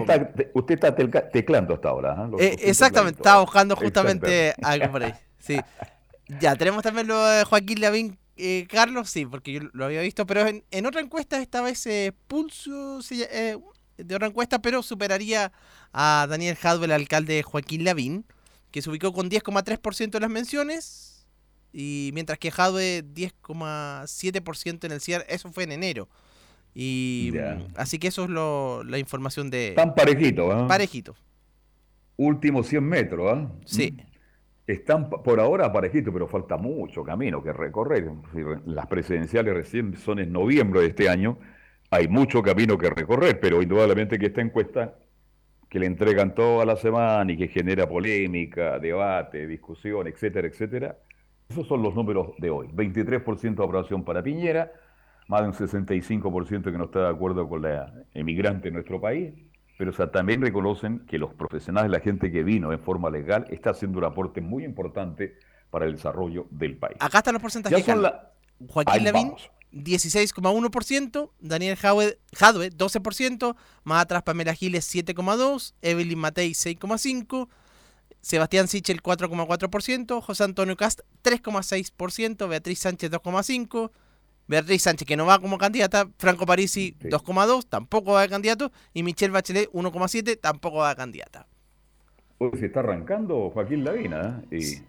[0.54, 0.96] Usted está,
[1.32, 2.30] teclando hasta ahora.
[2.40, 2.46] ¿eh?
[2.46, 5.14] Eh, exactamente, estaba buscando justamente algo por ahí.
[5.40, 5.58] Sí.
[6.42, 10.26] Ya, tenemos también lo de Joaquín Lavín, eh, Carlos, sí, porque yo lo había visto,
[10.26, 11.88] pero en, otra encuesta esta vez
[12.28, 15.54] Pulso de otra encuesta, pero superaría
[15.94, 18.26] a Daniel Jadwell, alcalde Joaquín Lavín,
[18.72, 21.09] que se ubicó con 10,3% de las menciones
[21.72, 26.08] y mientras que Jadwe 10,7% en el cierre, eso fue en enero.
[26.74, 27.34] Y
[27.76, 29.70] así que eso es lo, la información de...
[29.70, 30.68] Están parejitos, ¿ah?
[30.68, 31.18] Parejitos.
[32.18, 33.52] Últimos 100 metros, ¿ah?
[33.66, 33.92] Sí.
[33.92, 34.10] Mm.
[34.68, 38.12] Están por ahora parejitos, pero falta mucho camino que recorrer.
[38.66, 41.40] Las presidenciales recién son en noviembre de este año.
[41.90, 44.96] Hay mucho camino que recorrer, pero indudablemente que esta encuesta
[45.70, 50.98] que le entregan toda la semana y que genera polémica, debate, discusión, etcétera, etcétera,
[51.50, 52.68] esos son los números de hoy.
[52.68, 54.72] 23% de aprobación para Piñera,
[55.28, 59.34] más de un 65% que no está de acuerdo con la emigrante en nuestro país,
[59.78, 63.98] pero también reconocen que los profesionales, la gente que vino en forma legal, está haciendo
[63.98, 65.38] un aporte muy importante
[65.72, 66.98] para el desarrollo del país.
[67.00, 67.84] Acá están los porcentajes.
[68.68, 69.34] Joaquín Levín,
[69.72, 77.48] 16,1%, Daniel Jadwe, 12%, más atrás Pamela Giles 7,2%, Evelyn Matei 6,5%,
[78.22, 83.92] Sebastián Sichel 4,4%, José Antonio Cast 3,6%, Beatriz Sánchez 2,5%,
[84.48, 89.04] Beatriz Sánchez que no va como candidata, Franco Parisi 2,2, tampoco va de candidato, y
[89.04, 91.48] Michelle Bachelet 1,7, tampoco va de candidata.
[92.40, 94.82] Hoy se está arrancando Joaquín Lavina, ¿eh?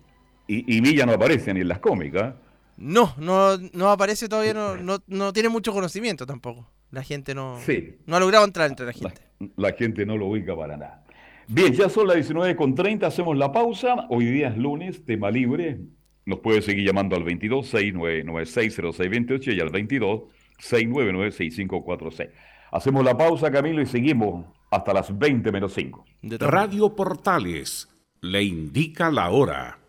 [0.46, 2.34] y, y, Milla no aparece ni en las cómicas.
[2.76, 6.70] No, no, no aparece todavía, no, no, tiene mucho conocimiento tampoco.
[6.90, 7.58] La gente no,
[8.06, 9.20] no ha logrado entrar entre la gente.
[9.56, 11.04] La, gente no lo ubica para nada.
[11.52, 14.06] Bien, ya son las 19.30, hacemos la pausa.
[14.08, 15.80] Hoy día es lunes, tema libre.
[16.24, 20.22] Nos puede seguir llamando al 22 6996 0628 y al 22
[20.60, 22.30] 699 6546.
[22.70, 26.04] Hacemos la pausa, Camilo, y seguimos hasta las 20 menos 5.
[26.38, 27.88] Radio Portales
[28.20, 29.80] le indica la hora.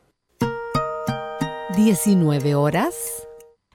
[1.76, 3.28] 19 horas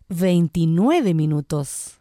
[0.09, 2.01] 29 minutos.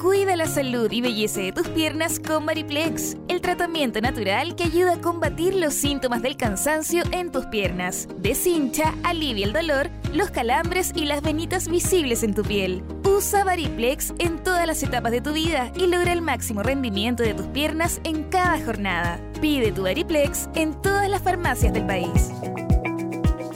[0.00, 4.94] Cuida la salud y belleza de tus piernas con Mariplex, el tratamiento natural que ayuda
[4.94, 8.06] a combatir los síntomas del cansancio en tus piernas.
[8.16, 12.84] Deshincha, alivia el dolor, los calambres y las venitas visibles en tu piel.
[13.04, 17.34] Usa Mariplex en todas las etapas de tu vida y logra el máximo rendimiento de
[17.34, 19.18] tus piernas en cada jornada.
[19.40, 22.30] Pide tu Mariplex en todas las farmacias del país.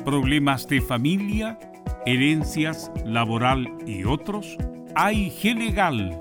[0.05, 1.57] ¿Problemas de familia,
[2.05, 4.57] herencias, laboral y otros?
[4.97, 6.21] AIG Legal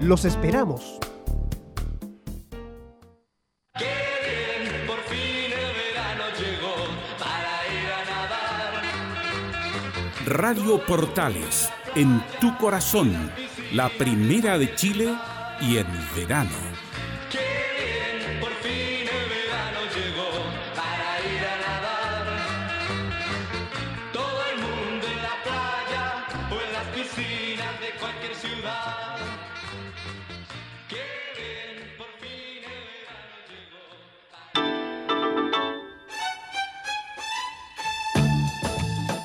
[0.00, 0.98] Los esperamos.
[10.26, 13.30] Radio Portales, en tu corazón,
[13.72, 15.14] la primera de Chile
[15.60, 16.83] y en verano.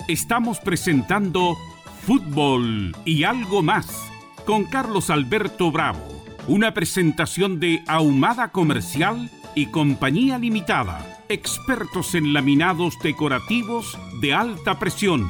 [0.09, 1.55] estamos presentando
[2.01, 4.11] Fútbol y algo más
[4.43, 12.97] con Carlos Alberto Bravo, una presentación de Ahumada Comercial y Compañía Limitada, expertos en laminados
[13.03, 15.29] decorativos de alta presión.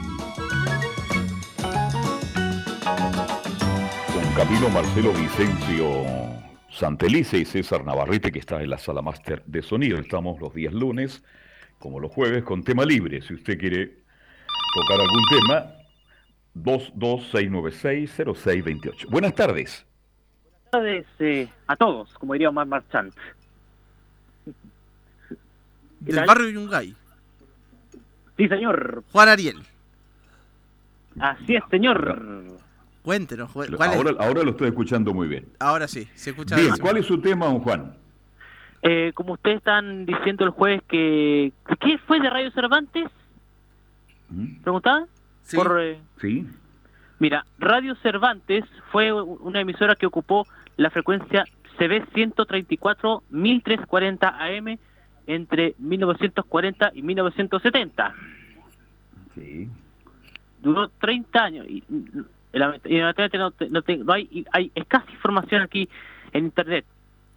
[4.13, 6.06] Con Camilo Marcelo Vicencio
[6.70, 9.98] Santelice y César Navarrete, que está en la sala máster de sonido.
[9.98, 11.22] Estamos los días lunes,
[11.80, 13.22] como los jueves, con tema libre.
[13.22, 14.08] Si usted quiere
[14.73, 15.71] tocar algún tema,
[16.55, 19.08] 226960628.
[19.10, 19.86] Buenas tardes.
[20.71, 23.13] Buenas tardes eh, a todos, como diría Omar Marchant.
[25.99, 26.95] Del barrio Yungay.
[28.38, 29.03] Sí, señor.
[29.12, 29.58] Juan Ariel.
[31.19, 32.43] Así es, señor.
[33.01, 34.19] Cuéntenos, ¿cuál ahora, es?
[34.19, 35.45] ahora lo estoy escuchando muy bien.
[35.60, 36.79] Ahora sí, se escucha Bien, bien.
[36.79, 37.93] ¿cuál es su tema, don Juan?
[38.82, 41.51] Eh, como ustedes están diciendo el jueves que...
[41.82, 43.10] ¿Qué fue de Radio Cervantes?
[44.63, 45.06] ¿Preguntaba?
[45.44, 45.58] Sí.
[45.58, 46.46] Por, eh, Sí.
[47.20, 51.44] Mira, Radio Cervantes fue una emisora que ocupó la frecuencia
[51.78, 54.78] CB 134 1340 AM
[55.28, 58.13] entre 1940 y 1970.
[59.36, 59.70] Sí.
[60.62, 65.62] Duró 30 años y, y lament- y lamentablemente no, no, no hay, hay escasa información
[65.62, 65.88] aquí
[66.34, 66.86] en internet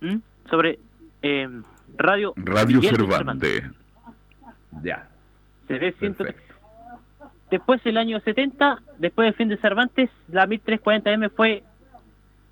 [0.00, 0.20] ¿m?
[0.48, 0.78] sobre
[1.22, 1.48] eh,
[1.96, 3.64] radio Radio de Cervantes.
[4.82, 5.08] Ya.
[5.68, 6.51] CB 134
[7.52, 11.62] Después, el año 70, después del fin de Cervantes, la 1340M fue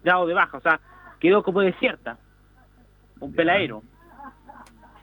[0.04, 0.78] dado de baja, o sea,
[1.18, 2.18] quedó como desierta,
[3.18, 3.82] un peladero.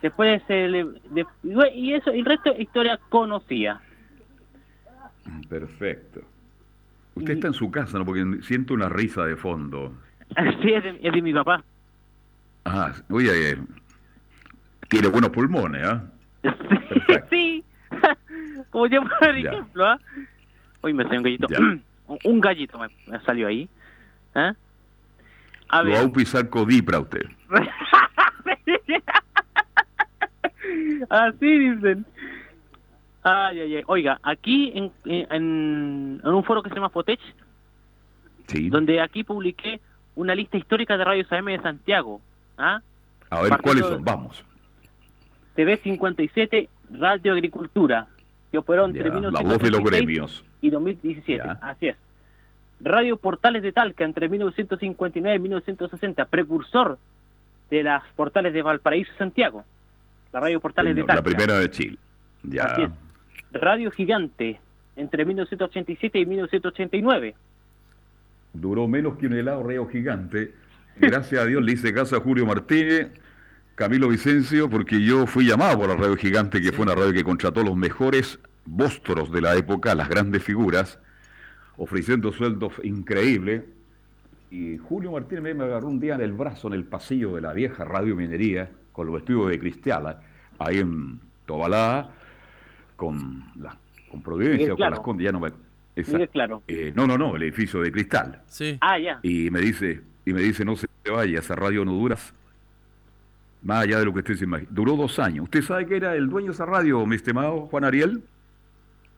[0.04, 1.26] Después, se le- de-
[1.74, 3.82] y eso, el resto es historia conocida.
[5.50, 6.22] Perfecto.
[7.16, 8.06] Usted está en su casa, ¿no?
[8.06, 9.94] Porque siento una risa de fondo.
[10.36, 11.64] Así es de, es de mi papá.
[12.66, 13.58] Ah, oye, eh,
[14.90, 16.04] tiene buenos pulmones, ¿ah?
[17.32, 17.47] sí,
[18.72, 20.00] como yo por ejemplo, ¿ah?
[20.82, 21.48] Hoy me salió un gallito.
[22.24, 23.68] Un gallito me, me salió ahí.
[24.34, 24.54] ¿ah?
[25.68, 26.12] A Lo va a ver.
[26.14, 27.26] pisar Codipra usted.
[31.10, 32.06] Así dicen.
[33.24, 33.84] Ay, ay, ay.
[33.88, 37.20] Oiga, aquí en, en, en un foro que se llama Fotech,
[38.48, 38.70] Sí.
[38.70, 39.82] donde aquí publiqué
[40.16, 42.22] una lista histórica de radios AM de Santiago.
[42.58, 42.80] ¿ah?
[43.30, 44.04] A ver, Partiendo ¿cuáles son?
[44.06, 44.46] Vamos.
[45.56, 48.08] TV 57, Radio Agricultura,
[48.52, 50.46] que operó entre Ya, la 1936 voz de los gremios.
[50.62, 51.48] y 2017.
[51.62, 51.98] Así es.
[52.80, 56.98] Radio Portales de Talca entre 1959 y 1960, precursor
[57.70, 59.66] de las portales de Valparaíso y Santiago.
[60.32, 61.30] La Radio Portales Señor, de la Talca.
[61.38, 61.98] primera de Chile.
[62.44, 62.64] Ya.
[62.66, 62.90] Así es.
[63.54, 64.60] Radio Gigante
[64.96, 67.36] entre 1987 y 1989.
[68.54, 70.54] Duró menos que un helado reo gigante.
[70.98, 73.10] Gracias a Dios le hice caso a Julio Martínez,
[73.78, 77.24] Camilo Vicencio, porque yo fui llamado por la Radio Gigante, que fue una radio que
[77.24, 81.00] contrató los mejores bóstros de la época, las grandes figuras,
[81.78, 83.64] ofreciendo sueldos increíbles.
[84.50, 87.54] Y Julio Martínez me- agarró un día en el brazo en el pasillo de la
[87.54, 90.22] vieja Radio Minería, con los vestidos de Cristiala,
[90.58, 92.10] ahí en Tobalá,
[92.96, 93.78] con, la,
[94.10, 94.96] con Providencia Miguel o con Claro.
[94.96, 95.52] las Condes, ya no me...
[95.96, 96.64] esa- Claro.
[96.68, 98.42] eh, no, no, no, el edificio de cristal.
[98.48, 98.76] Sí.
[98.82, 99.20] Ah, ya.
[99.22, 102.18] Y me dice, y me dice, no se vaya, esa radio no dura
[103.68, 104.70] más allá de lo que usted se imagina.
[104.72, 105.44] Duró dos años.
[105.44, 108.24] ¿Usted sabe que era el dueño de esa radio, mi estimado Juan Ariel?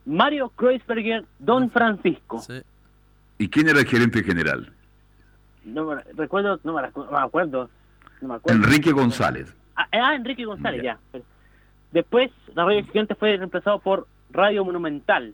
[0.04, 2.42] Mario Kreuzberger, Don Francisco.
[3.38, 4.72] ¿Y quién era el gerente general?
[5.64, 7.70] No me recuerdo, no me, recu- no me acuerdo.
[8.20, 8.58] No me acuerdo.
[8.60, 9.54] Enrique González.
[9.76, 10.98] Ah, ah, Enrique González, ya.
[11.92, 15.32] Después, la radio gigante fue reemplazado por Radio Monumental,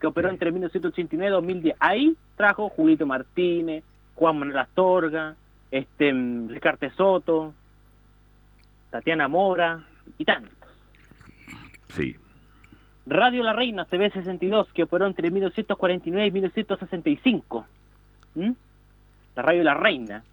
[0.00, 1.76] que operó entre 1989 y 2010.
[1.80, 3.82] Ahí trajo Julito Martínez,
[4.14, 5.34] Juan Manuel Astorga,
[5.70, 7.54] este, mm, Ricardo Soto,
[8.90, 9.84] Tatiana Mora
[10.18, 10.52] y tantos.
[11.88, 12.16] Sí.
[13.06, 17.66] Radio La Reina, CB62, que operó entre 1949 y 1965.
[18.34, 18.50] ¿Mm?
[19.36, 20.24] La Radio La Reina.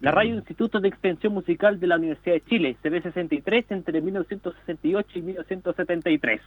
[0.00, 5.22] La Radio Instituto de Extensión Musical de la Universidad de Chile, CB63, entre 1968 y
[5.22, 6.40] 1973.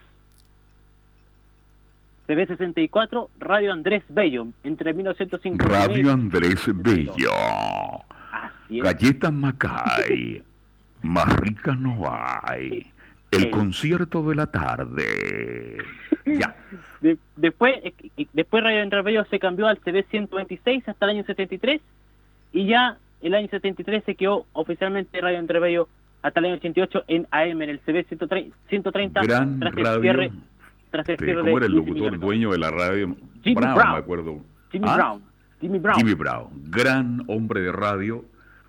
[2.28, 7.32] CB64, Radio Andrés Bello, entre 1959 Radio Andrés Bello.
[8.70, 10.44] Galletas Macay.
[11.06, 11.98] Más ricas no
[12.44, 12.91] hay.
[13.32, 15.78] El concierto de la tarde.
[16.26, 16.56] Ya.
[17.02, 21.23] De- después, eh, y- después Radio Bello se cambió al CB 126 hasta el año
[21.25, 21.82] 73
[22.54, 25.88] y ya el año 73 se quedó oficialmente Radio Bello
[26.23, 30.02] hasta el año 88 en AM en el CB 130, 130 Gran tras el radio.
[30.02, 30.32] cierre,
[30.90, 33.15] tras el Este, cierre ¿Cómo era el 15 locutor dueño de la radio?
[33.44, 33.92] Jimmy Brown, Brown.
[33.92, 34.40] me acuerdo.
[34.71, 34.96] Jimmy ¿Ah?
[34.96, 35.21] Brown.
[35.62, 35.98] Jimmy Brown.
[36.00, 38.25] Jimmy Brown, gran hombre de radio,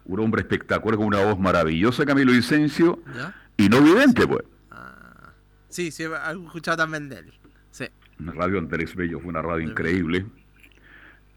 [0.07, 3.35] un hombre espectacular con una voz maravillosa, Camilo Vicencio, ¿Ya?
[3.57, 4.43] y no vidente, pues.
[5.69, 7.33] Sí, sí, algo escuchado también de él.
[7.71, 7.85] Sí.
[8.19, 10.25] Radio Andrés Bello fue una radio increíble.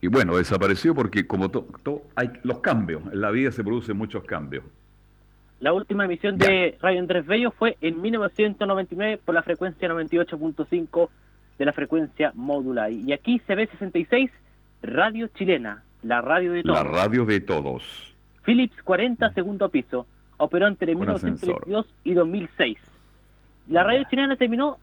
[0.01, 3.97] Y bueno, desapareció porque como to- to- hay los cambios, en la vida se producen
[3.97, 4.63] muchos cambios.
[5.59, 11.09] La última emisión de Radio Andrés Bello fue en 1999 por la frecuencia 98.5
[11.57, 12.89] de la frecuencia modular.
[12.93, 14.30] Y aquí CB66,
[14.84, 16.78] Radio Chilena, la radio de todos.
[16.78, 17.84] La radio de todos.
[18.43, 20.05] Philips 40, segundo piso.
[20.37, 22.77] Operó entre Un 1922 y 2006.
[23.67, 24.77] La radio chilena terminó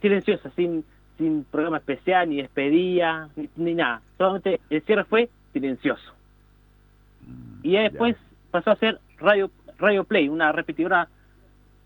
[0.00, 0.84] silenciosa, sin,
[1.18, 4.02] sin programa especial, ni despedida, ni, ni nada.
[4.18, 6.12] Solamente el cierre fue silencioso.
[7.62, 8.16] Y ya después
[8.50, 11.08] pasó a ser Radio, radio Play, una repetidora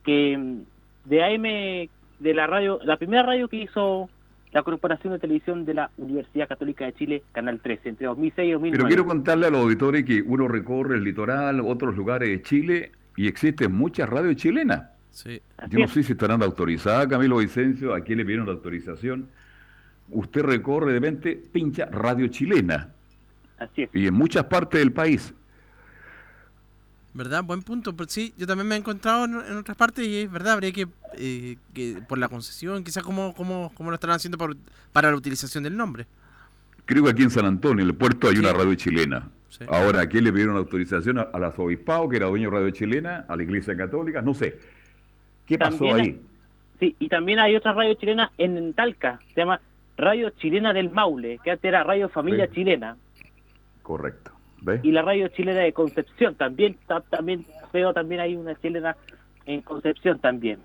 [0.04, 0.62] que mm,
[1.04, 1.88] de AM,
[2.20, 4.08] de la radio, la primera radio que hizo
[4.54, 8.52] la Corporación de Televisión de la Universidad Católica de Chile, Canal 13, entre 2006 y
[8.52, 8.76] 2009.
[8.76, 12.92] Pero quiero contarle a los auditores que uno recorre el litoral, otros lugares de Chile,
[13.16, 14.90] y existen muchas radios chilenas.
[15.10, 15.42] Sí.
[15.70, 19.26] Yo no sé si estarán autorizadas, Camilo Vicencio, a quién le pidieron la autorización.
[20.10, 22.90] Usted recorre de mente, pincha radio chilena.
[23.58, 23.90] Así es.
[23.92, 25.34] Y en muchas partes del país.
[27.14, 27.44] ¿Verdad?
[27.44, 27.94] Buen punto.
[27.96, 30.72] Pero sí, yo también me he encontrado en, en otras partes y es verdad, habría
[30.72, 30.86] que,
[31.16, 34.56] eh, que por la concesión, quizás cómo, cómo, cómo lo estarán haciendo por-
[34.92, 36.06] para la utilización del nombre.
[36.86, 38.40] Creo que aquí en San Antonio, en el puerto, hay Sí.
[38.40, 39.28] una radio chilena.
[39.48, 39.64] Sí.
[39.68, 41.18] Ahora, ¿a quién le pidieron autorización?
[41.18, 44.34] A, a la Obispado, que era dueño de radio chilena, a la Iglesia Católica, no
[44.34, 44.58] sé.
[45.46, 46.00] ¿Qué pasó También ahí?
[46.08, 46.20] hay-
[46.80, 49.60] Sí, y también hay otra radio chilena en Talca, se llama
[49.96, 52.54] Radio Chilena del Maule, que antes era Radio Familia Sí.
[52.56, 52.96] Chilena,
[53.84, 54.32] Correcto.
[54.82, 58.96] Y la Radio Chilena de Concepción también, ta- también veo también hay una chilena
[59.46, 60.60] en Concepción también.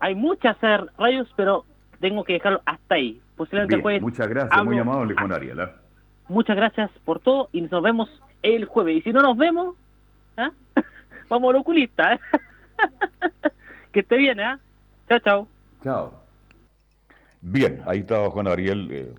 [0.00, 1.64] Hay muchas eh, radios, pero
[2.00, 3.20] tengo que dejarlo hasta ahí.
[3.36, 5.60] Posiblemente Bien, jueves muchas gracias, muy amable Juan Ariel.
[5.60, 5.72] ¿ah?
[6.28, 8.08] Muchas gracias por todo y nos vemos
[8.42, 8.96] el jueves.
[8.98, 9.76] Y si no nos vemos,
[10.36, 10.50] ¿ah?
[11.28, 12.14] vamos al oculista.
[12.14, 12.20] ¿eh?
[13.92, 14.56] que esté bien, ¿eh?
[15.08, 15.48] Chao, chao.
[15.84, 16.14] Chao.
[17.40, 19.14] Bien, ahí estaba Juan Ariel, eh,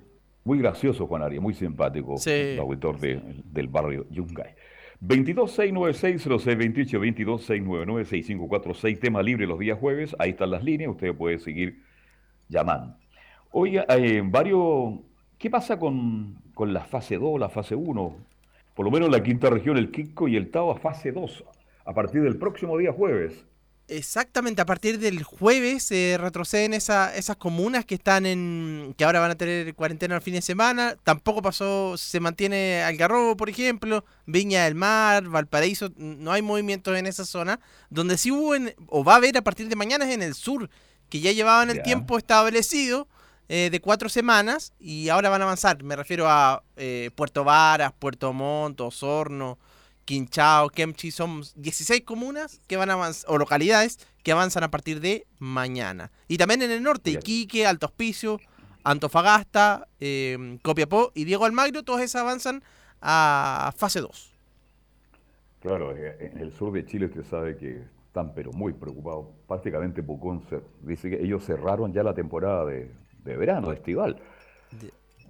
[0.47, 2.29] muy gracioso Juan Ariel, muy simpático, Sí.
[2.31, 3.21] el auditor de-
[3.51, 4.55] del barrio Yungay.
[5.01, 11.81] 226960628, 226996546, tema libre los días jueves, ahí están las líneas, usted puede seguir
[12.47, 12.95] llamando.
[13.51, 14.93] Oiga, eh, varios,
[15.37, 18.15] ¿qué pasa con, con la fase 2, la fase 1?
[18.73, 21.43] Por lo menos la quinta región, el Quisco y el Tao a fase 2,
[21.85, 23.45] a partir del próximo día jueves.
[23.89, 28.93] Exactamente, a partir del jueves se retroceden esa- esas comunas que están en.
[28.97, 30.97] que ahora van a tener cuarentena el fin de semana.
[31.05, 37.07] Tampoco pasó, se mantiene Algarrobo, por ejemplo, Viña del Mar, Valparaíso, no hay movimientos en
[37.07, 37.61] esa zona.
[37.89, 40.33] Donde sí hubo en- o va a haber a partir de mañana es en el
[40.35, 40.69] sur,
[41.09, 43.07] que ya llevaban el tiempo establecido
[43.49, 45.81] eh, de cuatro semanas y ahora van a avanzar.
[45.81, 49.57] Me refiero a eh, Puerto Varas, Puerto Montt, Osorno,
[50.07, 55.01] Quinchao, Kemchi, son 16 comunas que van a avanzar, o localidades que avanzan a partir
[55.01, 56.11] de mañana.
[56.29, 57.11] Y también en el norte.
[57.11, 58.39] Iquique, Alto Hospicio,
[58.85, 62.63] Antofagasta, eh, Copiapó y Diego Almagro, todas esas avanzan
[63.01, 64.33] a fase 2.
[65.61, 69.25] Claro, eh, en el sur de Chile usted sabe que están pero muy preocupados.
[69.45, 72.89] Prácticamente Pucón se- dice que ellos cerraron ya la temporada de,
[73.25, 74.21] de verano, de estival,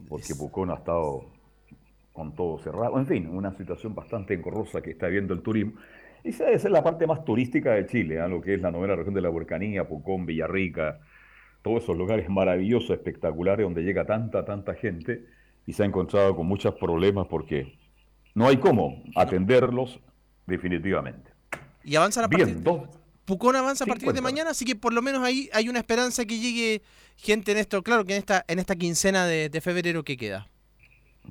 [0.07, 1.25] porque Pucón ha estado
[2.17, 2.97] con todo cerrado.
[2.97, 5.73] En fin, una situación bastante engorrosa que está viendo el turismo.
[6.23, 8.27] Y esa debe ser la parte más turística de Chile, ¿ah?
[8.27, 10.99] lo que es la novena región de la Volcanía, Pucón, Villarrica,
[11.61, 15.25] todos esos lugares maravillosos, espectaculares, donde llega tanta, tanta gente
[15.67, 17.77] y se ha encontrado con muchos problemas porque
[18.33, 19.99] no hay cómo atenderlos
[20.47, 21.29] definitivamente.
[21.83, 22.89] Y avanzan a partir Bien, dos.
[23.25, 26.25] Pucón avanza a partir de mañana, así que por lo menos ahí hay una esperanza
[26.25, 26.81] que llegue
[27.15, 30.47] gente en esto, claro que en esta, en esta quincena de, de febrero que queda.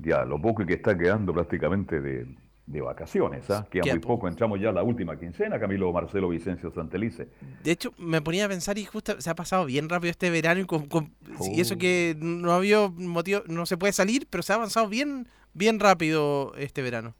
[0.03, 2.26] Ya, lo poco que está quedando prácticamente de,
[2.66, 3.66] de vacaciones, ¿ah?
[3.70, 4.28] Queda muy poco.
[4.28, 7.28] entramos ya a la última quincena, Camilo Marcelo Vicencio Santelice.
[7.62, 10.61] De hecho, me ponía a pensar y justo se ha pasado bien rápido este verano
[10.61, 11.12] y, con- con-
[11.53, 11.78] y eso Oh.
[11.78, 16.53] que no había motivo, no se puede salir, pero se ha avanzado bien, bien rápido
[16.57, 17.14] este verano.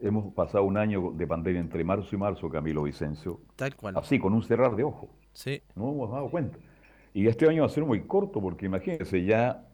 [0.00, 3.96] Hemos pasado un año de pandemia entre marzo y marzo, Camilo Vicencio, Tal cual.
[3.96, 5.08] así, con un cerrar de ojo.
[5.32, 5.62] Sí.
[5.76, 6.58] No hemos dado cuenta.
[7.14, 9.64] Y este año va a ser muy corto, porque imagínense, ya,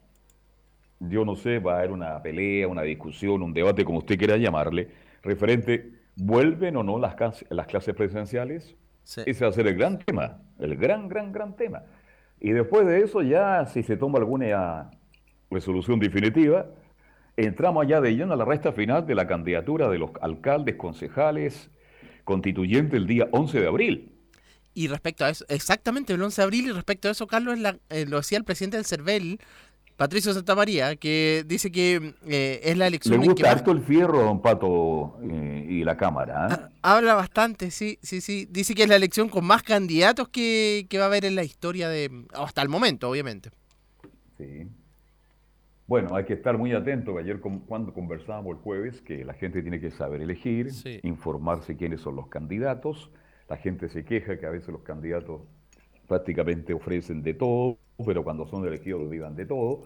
[1.01, 4.37] yo no sé, va a haber una pelea, una discusión, un debate, como usted quiera
[4.37, 4.91] llamarle,
[5.23, 8.75] referente, ¿vuelven o no las, clases presenciales?
[9.05, 9.23] sí.
[9.27, 11.83] Ese va a ser el gran tema, el gran, gran, gran tema.
[12.41, 14.91] Y después de eso, ya si se toma alguna
[15.51, 16.67] resolución definitiva,
[17.37, 21.71] entramos ya de lleno a la resta final de la candidatura de los alcaldes, concejales,
[22.25, 24.13] constituyentes el día 11 de abril.
[24.75, 27.79] Y respecto a eso, exactamente el 11 de abril, y respecto a eso, Carlos, la-
[27.91, 29.41] eh, lo decía el presidente del CERVEL,
[29.99, 33.73] Patricio Santamaría, que dice que eh, es la Le elección en que gusta más harto
[33.73, 36.47] el fierro don Pato eh, y la Cámara.
[36.49, 36.69] ¿ah?
[36.83, 38.47] Habla bastante, sí, sí, sí.
[38.49, 41.43] Dice que es la elección con más candidatos que, que va a haber en la
[41.43, 42.13] historia de...
[42.33, 43.51] Hasta el momento, obviamente.
[44.37, 44.69] Sí.
[45.89, 47.19] Bueno, hay que estar muy atento.
[47.19, 51.01] Ayer cuando conversábamos el jueves que la gente tiene que saber elegir, Sí.
[51.03, 53.11] informarse quiénes son los candidatos.
[53.49, 55.41] La gente se queja que a veces los candidatos
[56.07, 59.85] prácticamente ofrecen de todo, pero cuando son elegidos olvidan de todo.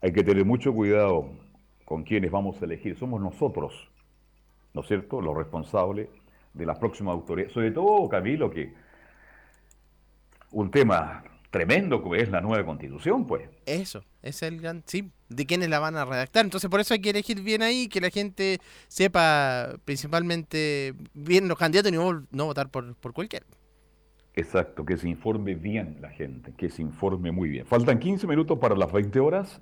[0.00, 1.30] Hay que tener mucho cuidado
[1.84, 2.96] con quienes vamos a elegir.
[2.96, 3.90] Somos nosotros,
[4.72, 6.08] ¿no es cierto?, los responsables
[6.54, 7.52] de las próximas autoridades.
[7.52, 8.72] Sobre todo, Camilo, que
[10.52, 13.48] un tema tremendo que es la nueva constitución, pues.
[13.66, 16.44] Eso, es el gran, sí, de quiénes la van a redactar.
[16.44, 21.58] Entonces por eso hay que elegir bien ahí, que la gente sepa principalmente bien los
[21.58, 23.44] candidatos y no, no votar por, por cualquiera.
[24.34, 27.66] Exacto, que se informe bien la gente, que se informe muy bien.
[27.66, 29.60] Faltan 15 minutos para las 20 horas.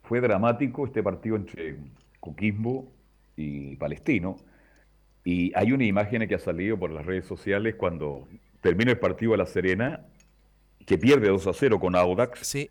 [0.02, 1.76] fue dramático este partido entre
[2.18, 2.90] Coquimbo
[3.36, 4.36] y Palestino.
[5.24, 8.26] Y hay una imagen que ha salido por las redes sociales cuando
[8.60, 10.00] termina el partido a La Serena,
[10.86, 12.40] que pierde 2 a 0 con Audax.
[12.40, 12.70] Sí.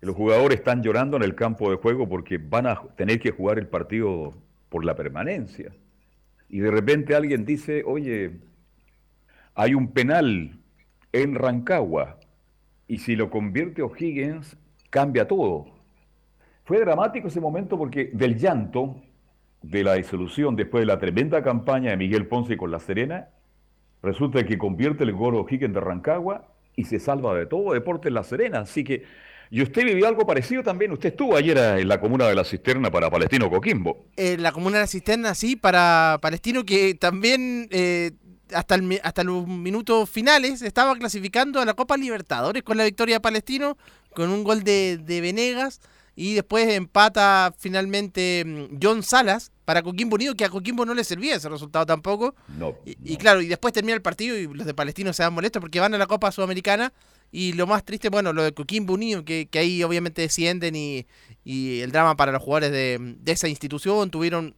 [0.00, 3.58] Los jugadores están llorando en el campo de juego porque van a tener que jugar
[3.58, 4.34] el partido
[4.68, 5.72] por la permanencia.
[6.48, 8.32] Y de repente alguien dice, oye,
[9.54, 10.58] hay un penal
[11.12, 12.18] en Rancagua
[12.88, 14.56] y si lo convierte O'Higgins,
[14.90, 15.66] cambia todo.
[16.64, 19.02] Fue dramático ese momento porque del llanto
[19.62, 23.28] de la disolución después de la tremenda campaña de Miguel Ponce con La Serena,
[24.02, 28.14] resulta que convierte el gol O'Higgins de Rancagua y se salva de todo deporte en
[28.14, 28.60] La Serena.
[28.60, 29.04] Así que,
[29.50, 30.92] y usted vivió algo parecido también.
[30.92, 34.06] Usted estuvo ayer en la comuna de La Cisterna para Palestino Coquimbo.
[34.16, 38.12] En la comuna de La Cisterna, sí, para Palestino, que también eh,
[38.54, 43.16] hasta, el, hasta los minutos finales estaba clasificando a la Copa Libertadores con la victoria
[43.16, 43.76] de Palestino,
[44.14, 45.80] con un gol de, de Venegas.
[46.14, 51.04] Y después empata finalmente mm, John Salas para Coquimbo Unido, que a Coquimbo no le
[51.04, 52.34] servía ese resultado tampoco.
[52.58, 55.32] No, y, y, claro, y después termina el partido y los de Palestino se dan
[55.32, 56.92] molestos porque van a la Copa Sudamericana.
[57.34, 61.06] Y lo más triste, bueno, lo de Coquimbo Unido, que, que ahí obviamente descienden y,
[61.44, 64.10] y, el drama para los jugadores de, de esa institución.
[64.10, 64.54] Tuvieron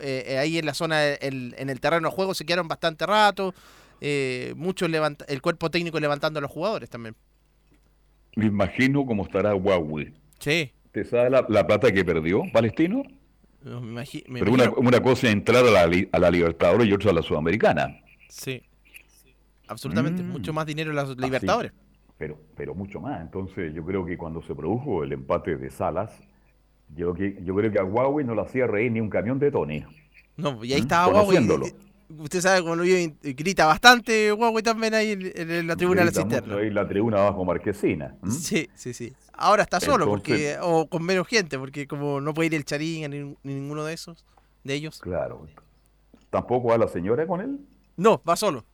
[0.00, 3.54] eh, ahí en la zona, el, en el terreno de juego, se quedaron bastante rato.
[4.00, 7.14] Eh, mucho el cuerpo técnico levantando a los jugadores también.
[8.34, 10.12] Me imagino cómo estará Huawei.
[10.38, 10.72] Sí.
[10.96, 13.02] ¿Te sabe la, la plata que perdió Palestino?
[13.62, 16.88] No, me imagi me Pero una, una, cosa es entrar a la, a la Libertadores
[16.88, 18.00] y otra a la Sudamericana.
[18.30, 18.62] Sí.
[19.68, 20.22] Absolutamente.
[20.22, 20.28] Mm.
[20.30, 21.72] Mucho más dinero en las Libertadores.
[21.72, 22.14] Así.
[22.16, 23.20] Pero, pero mucho más.
[23.20, 26.18] Entonces yo creo que cuando se produjo el empate de Salas,
[26.94, 29.50] yo, que, yo creo que a Huawei no lo hacía reír ni un camión de
[29.50, 29.84] Tony.
[30.38, 31.46] No, y ahí estaba Huawei.
[32.08, 36.12] Usted sabe cómo lo grita bastante Huawei también ahí en, en la tribuna de la
[36.12, 36.56] cisterna.
[36.56, 38.16] Ahí la tribuna abajo Marquesina.
[38.22, 38.30] ¿Mm?
[38.30, 39.12] Sí, sí, sí.
[39.32, 42.64] Ahora está solo, Entonces, porque o con menos gente, porque como no puede ir el
[42.64, 44.24] Charín ni, ni ninguno de esos,
[44.64, 45.00] de ellos.
[45.00, 45.46] Claro.
[46.30, 47.58] ¿Tampoco va la señora con él?
[47.96, 48.64] No, va solo.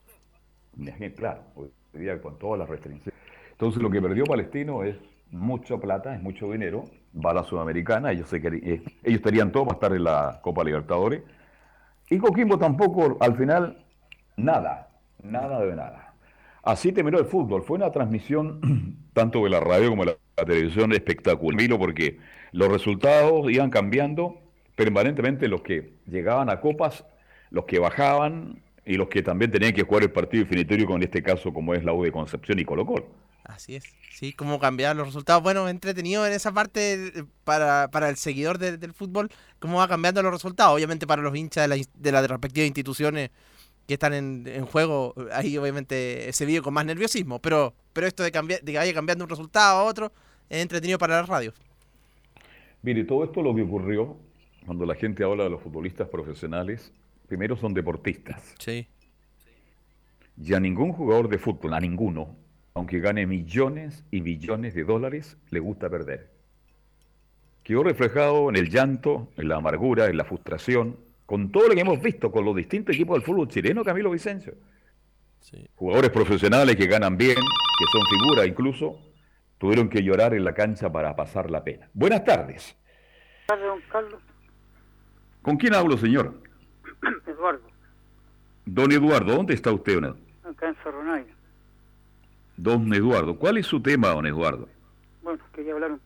[1.16, 1.42] Claro,
[1.92, 3.20] día con todas las restricciones.
[3.52, 4.96] Entonces lo que perdió Palestino es
[5.30, 9.52] mucha plata, es mucho dinero, va a la Sudamericana, ellos, se querían, eh, ellos tenían
[9.52, 11.22] todo para estar en la Copa Libertadores,
[12.12, 13.78] y Coquimbo tampoco, al final,
[14.36, 14.90] nada,
[15.22, 16.14] nada de nada.
[16.62, 18.60] Así terminó el fútbol, fue una transmisión
[19.14, 22.18] tanto de la radio como de la, televisión espectacular, porque
[22.52, 24.40] los resultados iban cambiando
[24.76, 27.06] permanentemente, los que llegaban a copas,
[27.50, 31.22] los que bajaban y los que también tenían que jugar el partido definitorio, con este
[31.22, 33.06] caso como es la U de Concepción y Colo Colo.
[33.44, 35.42] Así es, sí, cómo cambiar los resultados.
[35.42, 40.22] Bueno, entretenido en esa parte para, para el seguidor de, del fútbol, cómo va cambiando
[40.22, 40.74] los resultados.
[40.74, 43.30] Obviamente para los hinchas de, la, de las respectivas instituciones
[43.86, 47.40] que están en, en, juego, ahí obviamente se vive con más nerviosismo.
[47.40, 50.12] Pero, pero esto de, cambiar, de que vaya cambiando un resultado a otro
[50.48, 51.52] es entretenido para la radio.
[52.82, 54.16] Mire, todo esto lo que ocurrió
[54.66, 56.92] cuando la gente habla de los futbolistas profesionales,
[57.26, 58.54] primero son deportistas.
[58.58, 58.86] Sí.
[60.40, 62.36] Y a ningún jugador de fútbol, a ninguno,
[62.74, 66.30] aunque gane millones y billones de dólares, le gusta perder.
[67.62, 70.96] Quedó reflejado en el llanto, en la amargura, en la frustración,
[71.26, 74.54] con todo lo que hemos visto con los distintos equipos del fútbol chileno, Camilo Vicencio.
[75.40, 75.68] Sí.
[75.74, 78.98] Jugadores profesionales que ganan bien, que son figuras incluso,
[79.58, 81.88] tuvieron que llorar en la cancha para pasar la pena.
[81.94, 82.76] Buenas tardes.
[83.48, 84.20] Don Carlos.
[85.42, 86.40] ¿Con quién hablo, señor?
[87.26, 87.62] Eduardo.
[88.64, 90.22] Don Eduardo, ¿dónde está usted, don Eduardo?
[90.44, 91.31] Acá en Zorronaya.
[92.62, 94.68] Don Eduardo, ¿cuál es su tema, don Eduardo?
[95.22, 96.00] Bueno, quería hablar un,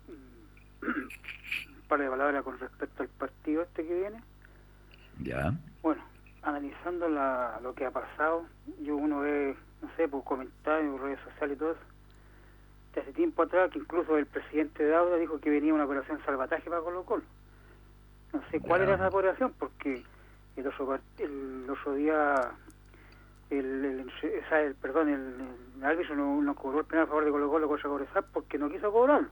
[0.82, 4.22] un par de palabras con respecto al partido este que viene.
[5.22, 5.52] Ya.
[5.82, 6.02] Bueno,
[6.42, 8.46] analizando la, lo que ha pasado,
[8.82, 11.80] yo uno ve, no sé, por comentarios, redes sociales y todo eso,
[12.94, 16.18] de hace tiempo atrás que incluso el presidente de Auda dijo que venía una operación
[16.24, 17.22] salvataje para Colo Colo.
[18.32, 18.86] No sé cuál Ya.
[18.86, 20.02] era esa operación, porque
[20.56, 22.50] el otro, el otro día
[23.50, 25.34] el, el, o sea, el- perdón, el,
[25.78, 28.58] el árbitro no, no cobró el penal a favor de Colo Colo contra Cobresal porque
[28.58, 29.28] no quiso cobrarlo.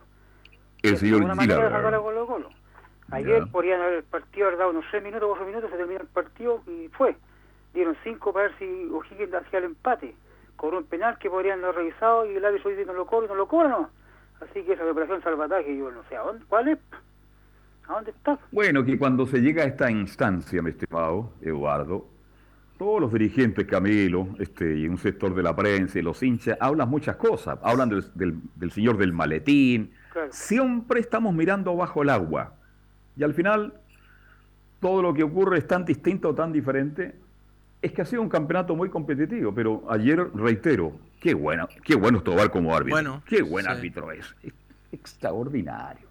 [0.82, 1.82] El señor Gila.
[2.02, 2.50] Colo Colo.
[3.10, 3.46] Ayer Ya.
[3.52, 6.62] podrían haber el partido haber dado unos 6 minutos, 8 minutos, se terminó el partido
[6.66, 7.16] y fue.
[7.74, 10.14] Dieron 5 para ver si O'Higgins hacía el empate.
[10.56, 13.28] Cobró un penal que podrían haber revisado y el árbitro dice no lo cobra y
[13.28, 13.90] no lo cobra, no.
[14.40, 16.78] Así que esa operación salvataje, yo no sé, ¿a dónde, ¿cuál es?
[17.88, 18.38] ¿A dónde está?
[18.52, 22.06] Bueno, que cuando se llega a esta instancia, mi estimado Eduardo,
[22.78, 26.88] todos los dirigentes, Camilo, este, y un sector de la prensa y los hinchas, hablan
[26.88, 27.58] muchas cosas.
[27.62, 29.92] Hablan del, del- del señor del maletín.
[30.12, 30.28] Claro.
[30.32, 32.54] Siempre estamos mirando bajo el agua.
[33.16, 33.74] Y al final,
[34.80, 37.14] todo lo que ocurre es tan distinto, tan diferente.
[37.80, 42.18] Es que ha sido un campeonato muy competitivo, pero ayer, reitero, qué bueno, qué bueno
[42.18, 42.96] es Tobar como árbitro.
[42.96, 43.70] Bueno, qué buen sí.
[43.70, 44.34] árbitro es.
[44.42, 44.52] Es
[44.90, 46.06] extraordinario.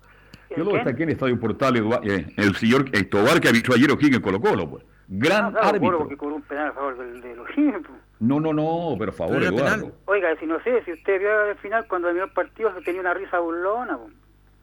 [0.50, 0.76] ¿El Yo lo qué?
[0.78, 4.40] destaqué en Estadio Portal, Edua- eh, el señor Tobar que arbitró ayer O'Higgins en Colo
[4.40, 4.84] Colo, pues.
[5.08, 5.98] Gran Ah, claro, árbitro.
[6.00, 8.00] porque cobró un penal a favor del, de los pues.
[8.20, 9.76] No, no, no, pero favor, Pero Eduardo.
[9.88, 9.94] penal.
[10.06, 13.02] Oiga, si no sé, si usted vio al final cuando terminó el partido se tenía
[13.02, 13.98] una risa burlona.
[13.98, 14.14] pues.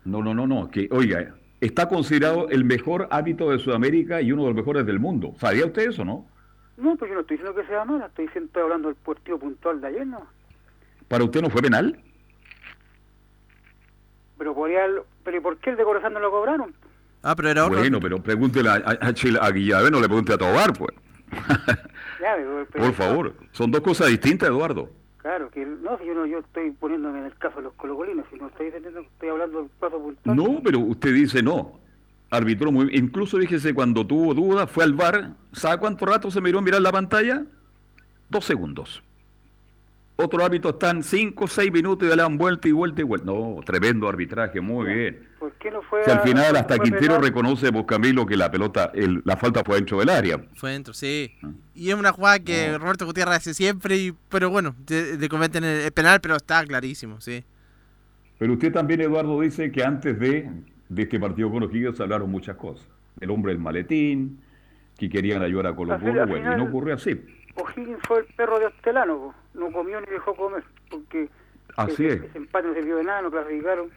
[0.05, 4.43] No, no, no, no, que, oiga, está considerado el mejor árbitro de Sudamérica y uno
[4.45, 5.34] de los mejores del mundo.
[5.38, 6.26] ¿Sabía usted eso, no?
[6.78, 9.38] No, pues yo no estoy diciendo que sea mala, estoy, diciendo, estoy hablando del partido
[9.38, 10.26] puntual de ayer, ¿no?
[11.07, 12.01] ¿Para usted no fue penal?
[14.38, 16.74] Pero podría, el- pero ¿y por qué el de Corazón no lo cobraron?
[17.23, 17.79] Ah, pero era otro.
[17.79, 20.95] Bueno, pero pregúntele a, a, a, Guillavén, no le pregunte a Tobar, pues.
[22.21, 24.91] Ya, pero- pero- Por favor, son dos cosas distintas, Eduardo.
[25.18, 28.25] Claro, que no, si yo no, yo estoy poniéndome en el caso de los colocolinos,
[28.33, 30.35] si no estoy estoy hablando del caso puntual.
[30.37, 31.79] No, pero usted dice no.
[32.31, 33.05] Arbitró muy bien.
[33.05, 35.33] Incluso fíjese, cuando tuvo duda, fue al bar.
[35.53, 37.45] ¿Sabe cuánto rato se miró a mirar la pantalla?
[38.31, 39.03] Dos segundos.
[40.23, 43.27] Otro árbitro están cinco, seis minutos y le dan vuelta y vuelta y vuelta.
[43.27, 45.29] No, tremendo arbitraje, muy bien.
[45.39, 47.23] ¿Por qué no fue Si al final hasta fue Quintero penal?
[47.23, 50.39] reconoce, vos Camilo, que la pelota, el- la falta fue dentro del área.
[50.55, 51.33] Fue dentro, sí.
[51.43, 51.51] Ah.
[51.75, 55.81] Y es una jugada que Roberto Gutiérrez hace siempre, y, pero bueno, le cometen el,
[55.81, 57.43] el penal, pero está clarísimo, sí.
[58.39, 60.51] Pero usted también, Eduardo, dice que antes de,
[60.89, 62.87] de este partido con se hablaron muchas cosas.
[63.21, 64.41] El hombre del maletín,
[64.99, 67.18] que querían ayudar a Colo Colo, final- bueno, y no ocurrió así.
[67.63, 71.29] O'Higgins fue el perro de Hostelano, no comió ni dejó comer, porque
[71.77, 72.23] Así ese, es.
[72.25, 73.91] ese empate no sirvió de nada, no clasificaron.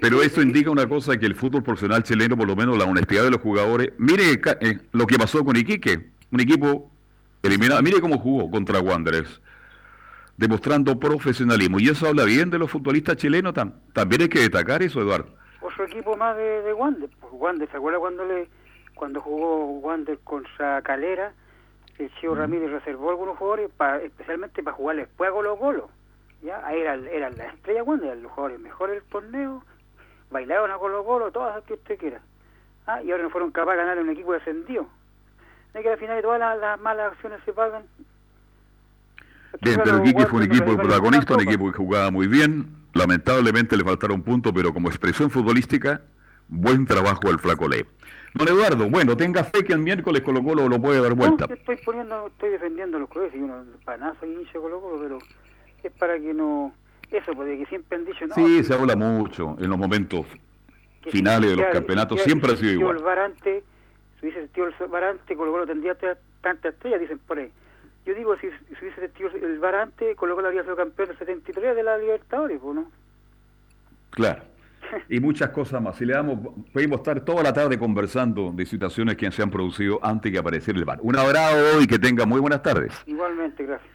[0.00, 3.22] Pero eso indica una cosa, que el fútbol profesional chileno, por lo menos la honestidad
[3.24, 6.90] de los jugadores, mire eh, lo que pasó con Iquique, un equipo
[7.42, 9.40] eliminado, mire cómo jugó contra Wanderers,
[10.36, 14.82] demostrando profesionalismo, y eso habla bien de los futbolistas chilenos, tam- también hay que destacar
[14.82, 15.28] eso, Eduardo.
[15.60, 18.48] Otro equipo más de, de Wander, pues Wander, ¿se acuerda cuando le
[18.94, 21.32] cuando jugó Wander contra Calera?
[21.98, 25.90] El Chio Ramírez reservó algunos jugadores, pa- especialmente para jugar después a Colo Colo.
[26.42, 26.66] ¿ya?
[26.66, 29.62] Ahí eran, eran las estrellas Wander, eran los jugadores mejores del torneo,
[30.30, 32.20] bailaron a Colo Colo, todas las que usted quiera.
[32.86, 34.86] Ah, y ahora no fueron capaces de ganar un equipo descendido.
[35.72, 37.84] Es que al final todas las, las malas acciones se pagan.
[39.60, 43.84] Bien, pero Iquique fue un equipo protagonista, un equipo que jugaba muy bien, lamentablemente le
[43.84, 46.00] faltaron puntos, pero como expresión futbolística,
[46.48, 47.84] buen trabajo el flaco Ley.
[48.34, 51.46] Don Eduardo, bueno, tenga fe que el miércoles Colo Colo lo puede dar vuelta.
[51.46, 55.18] No, estoy poniendo, estoy defendiendo los colegios, y uno panazo y hincha Colo Colo, pero
[55.82, 56.72] es para que no...
[57.10, 60.26] Eso, porque que siempre han dicho, no, Sí, se habla mucho en los momentos
[61.10, 62.96] finales de los campeonatos, ya siempre ha sido igual.
[62.96, 63.62] el Barante,
[64.18, 67.50] si hubiese existido el Barante, Colo Colo tendría t- tantas estrellas, dicen por ahí.
[68.04, 71.76] Yo digo, si, si hubiese existido el Barante, Colo Colo habría sido campeón del 73
[71.76, 72.90] de la Libertadores, ¿no?
[74.10, 74.42] Claro.
[75.08, 75.96] Y muchas cosas más.
[75.96, 76.38] Si le damos,
[76.72, 80.78] podemos estar toda la tarde conversando de situaciones que se han producido antes que apareciera
[80.78, 80.98] el bar.
[81.02, 82.92] Un abrazo y que tenga muy buenas tardes.
[83.06, 83.90] Igualmente, gracias.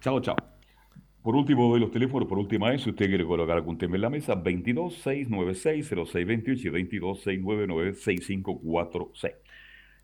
[0.00, 0.36] Chao, chao.
[1.22, 2.82] Por último, doy los teléfonos por última vez.
[2.82, 9.34] Si usted quiere colocar algún tema en la mesa, 22-696-0628 y 22-699-6546.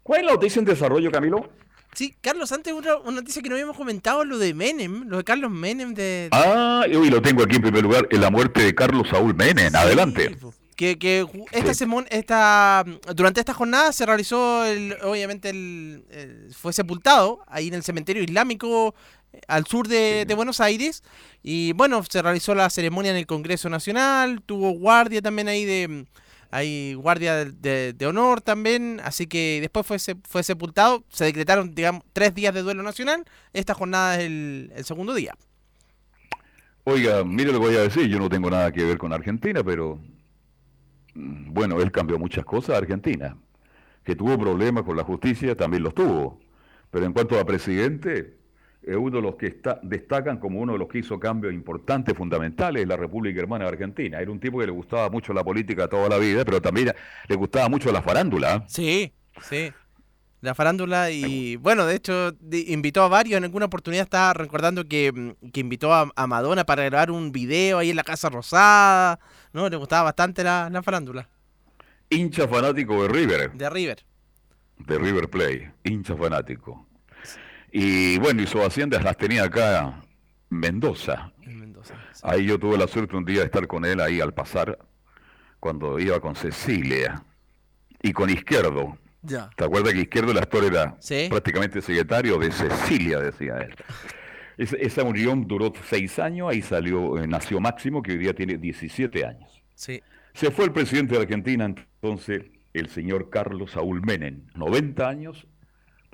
[0.02, 1.48] ¿Cuál es la noticia en desarrollo, Camilo?
[1.96, 5.24] Sí, Carlos, antes una, una noticia que no habíamos comentado, lo de Menem, lo de
[5.24, 6.28] Carlos Menem de...
[6.30, 9.34] Ah, y hoy lo tengo aquí en primer lugar, en la muerte de Carlos Saúl
[9.34, 9.74] Menem.
[9.74, 10.36] Adelante.
[10.76, 12.84] Que, que esta semana, esta,
[13.14, 18.22] durante esta jornada se realizó, el, obviamente, el, el- fue sepultado ahí en el cementerio
[18.22, 18.94] islámico
[19.32, 21.02] eh, al sur de, de Buenos Aires.
[21.42, 26.04] Y bueno, se realizó la ceremonia en el Congreso Nacional, tuvo guardia también ahí de...
[26.50, 31.04] Hay guardia de, honor también, así que después fue sepultado.
[31.10, 33.24] Se decretaron, digamos, tres días de duelo nacional.
[33.52, 35.34] Esta jornada es el, el segundo día.
[36.84, 39.64] Oiga, mire lo que voy a decir, yo no tengo nada que ver con Argentina,
[39.64, 39.98] pero
[41.14, 43.36] mm, bueno, él cambió muchas cosas a Argentina.
[44.04, 46.38] Que tuvo problemas con la justicia, también los tuvo.
[46.92, 48.36] Pero en cuanto a presidente,
[48.86, 52.16] es uno de los que está, destacan como uno de los que hizo cambios importantes,
[52.16, 54.20] fundamentales en la República Hermana de Argentina.
[54.20, 56.92] Era un tipo que le gustaba mucho la política toda la vida, pero también
[57.26, 58.64] le gustaba mucho la farándula.
[58.68, 59.12] Sí,
[59.42, 59.72] sí.
[60.40, 65.10] la farándula y bueno, de hecho invitó a varios, en alguna oportunidad estaba recordando que,
[65.12, 69.18] mm, que invitó a, Madonna para grabar un video ahí en la Casa Rosada,
[69.52, 69.68] ¿no?
[69.68, 71.28] Le gustaba bastante la, la farándula.
[72.08, 73.52] Hincha fanático de River.
[73.52, 74.04] De River.
[74.78, 76.85] De River Play, hincha fanático.
[77.78, 80.02] Y bueno, y sus haciendas las tenía acá
[80.50, 81.30] en Mendoza.
[81.42, 81.94] En Mendoza.
[82.22, 84.78] Ahí yo tuve la suerte un día de estar con él ahí al pasar,
[85.60, 87.22] cuando iba con Cecilia
[88.02, 88.96] y con Izquierdo
[89.56, 90.96] ¿Te acuerdas que Izquierdo la era
[91.28, 93.74] prácticamente secretario de Cecilia, decía él?
[94.56, 99.26] esa unión duró seis años, ahí salió, eh, nació Máximo, que hoy día tiene 17
[99.26, 99.62] años.
[99.74, 100.00] Sí.
[100.32, 105.46] Se fue el presidente de Argentina, entonces, el señor Carlos Saúl Menem, 90 años,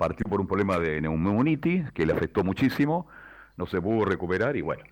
[0.03, 3.07] partió por un problema de neumonitis que le afectó muchísimo,
[3.55, 4.83] no se pudo recuperar y bueno,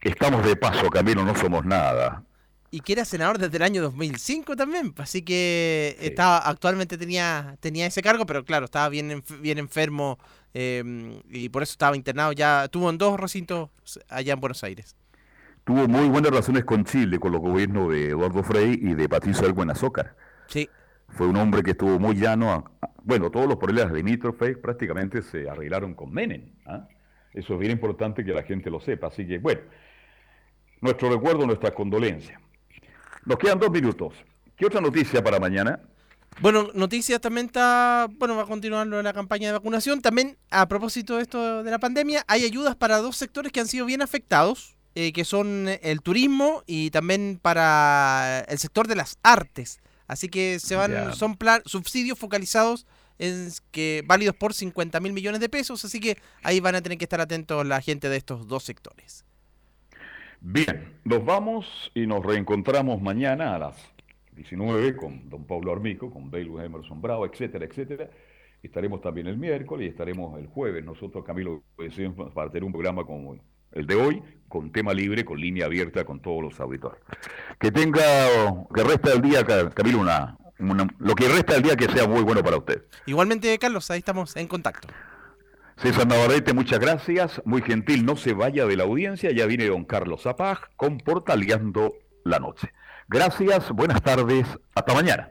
[0.00, 2.22] estamos de paso, Camilo, no somos nada
[2.70, 7.86] y que era senador desde el año 2005 también, así que estaba actualmente tenía tenía
[7.86, 10.18] ese cargo, pero claro, estaba bien bien enfermo
[10.54, 13.70] em, y por eso estaba internado ya, tuvo en dos recintos
[14.08, 14.94] allá en Buenos Aires.
[15.64, 19.46] Tuvo muy buenas relaciones con Chile, con los gobiernos de Eduardo Frei y de Patricio
[19.46, 20.14] Elwin Azócar.
[20.46, 20.68] Sí.
[21.08, 22.64] Fue un hombre que estuvo muy llano.
[23.02, 26.52] bueno, todos los problemas de Mitrofe prácticamente se arreglaron con Menem.
[26.66, 26.86] ¿ah?
[27.32, 29.08] Eso es bien importante que la gente lo sepa.
[29.08, 29.60] Así que, bueno,
[30.80, 32.40] nuestro recuerdo, nuestra condolencia.
[33.24, 34.14] Nos quedan dos minutos.
[34.56, 35.80] ¿Qué otra noticia para mañana?
[36.40, 40.00] Bueno, noticias también está, bueno, va a continuar la campaña de vacunación.
[40.00, 43.66] También, a propósito de esto de la pandemia, hay ayudas para dos sectores que han
[43.66, 49.18] sido bien afectados, eh, que son el turismo y también para el sector de las
[49.22, 49.80] artes.
[50.08, 52.86] Así que se van, son plan, subsidios focalizados
[53.18, 56.98] en que válidos por 50 mil millones de pesos, así que ahí van a tener
[56.98, 59.24] que estar atentos la gente de estos dos sectores.
[60.40, 63.76] Bien, nos vamos y nos reencontramos mañana a las
[64.32, 68.08] 19 con don Pablo Armico, con Belu Emerson Bravo, etcétera, etcétera.
[68.62, 70.84] Estaremos también el miércoles y estaremos el jueves.
[70.84, 73.36] Nosotros, Camilo, decidimos para tener un programa como
[73.72, 77.00] el de hoy, con tema libre, con línea abierta con todos los auditores.
[77.58, 78.02] Que tenga,
[78.74, 79.44] que resta el día,
[79.74, 80.36] Camilo, una,
[80.98, 82.82] lo que resta del día que sea muy bueno para usted.
[83.06, 84.88] Igualmente, Carlos, ahí estamos en contacto.
[85.76, 87.40] César Navarrete, muchas gracias.
[87.44, 89.30] Muy gentil, no se vaya de la audiencia.
[89.30, 91.94] Ya viene don Carlos Zapag con Portaleando
[92.24, 92.72] la Noche.
[93.06, 95.30] Gracias, buenas tardes, hasta mañana.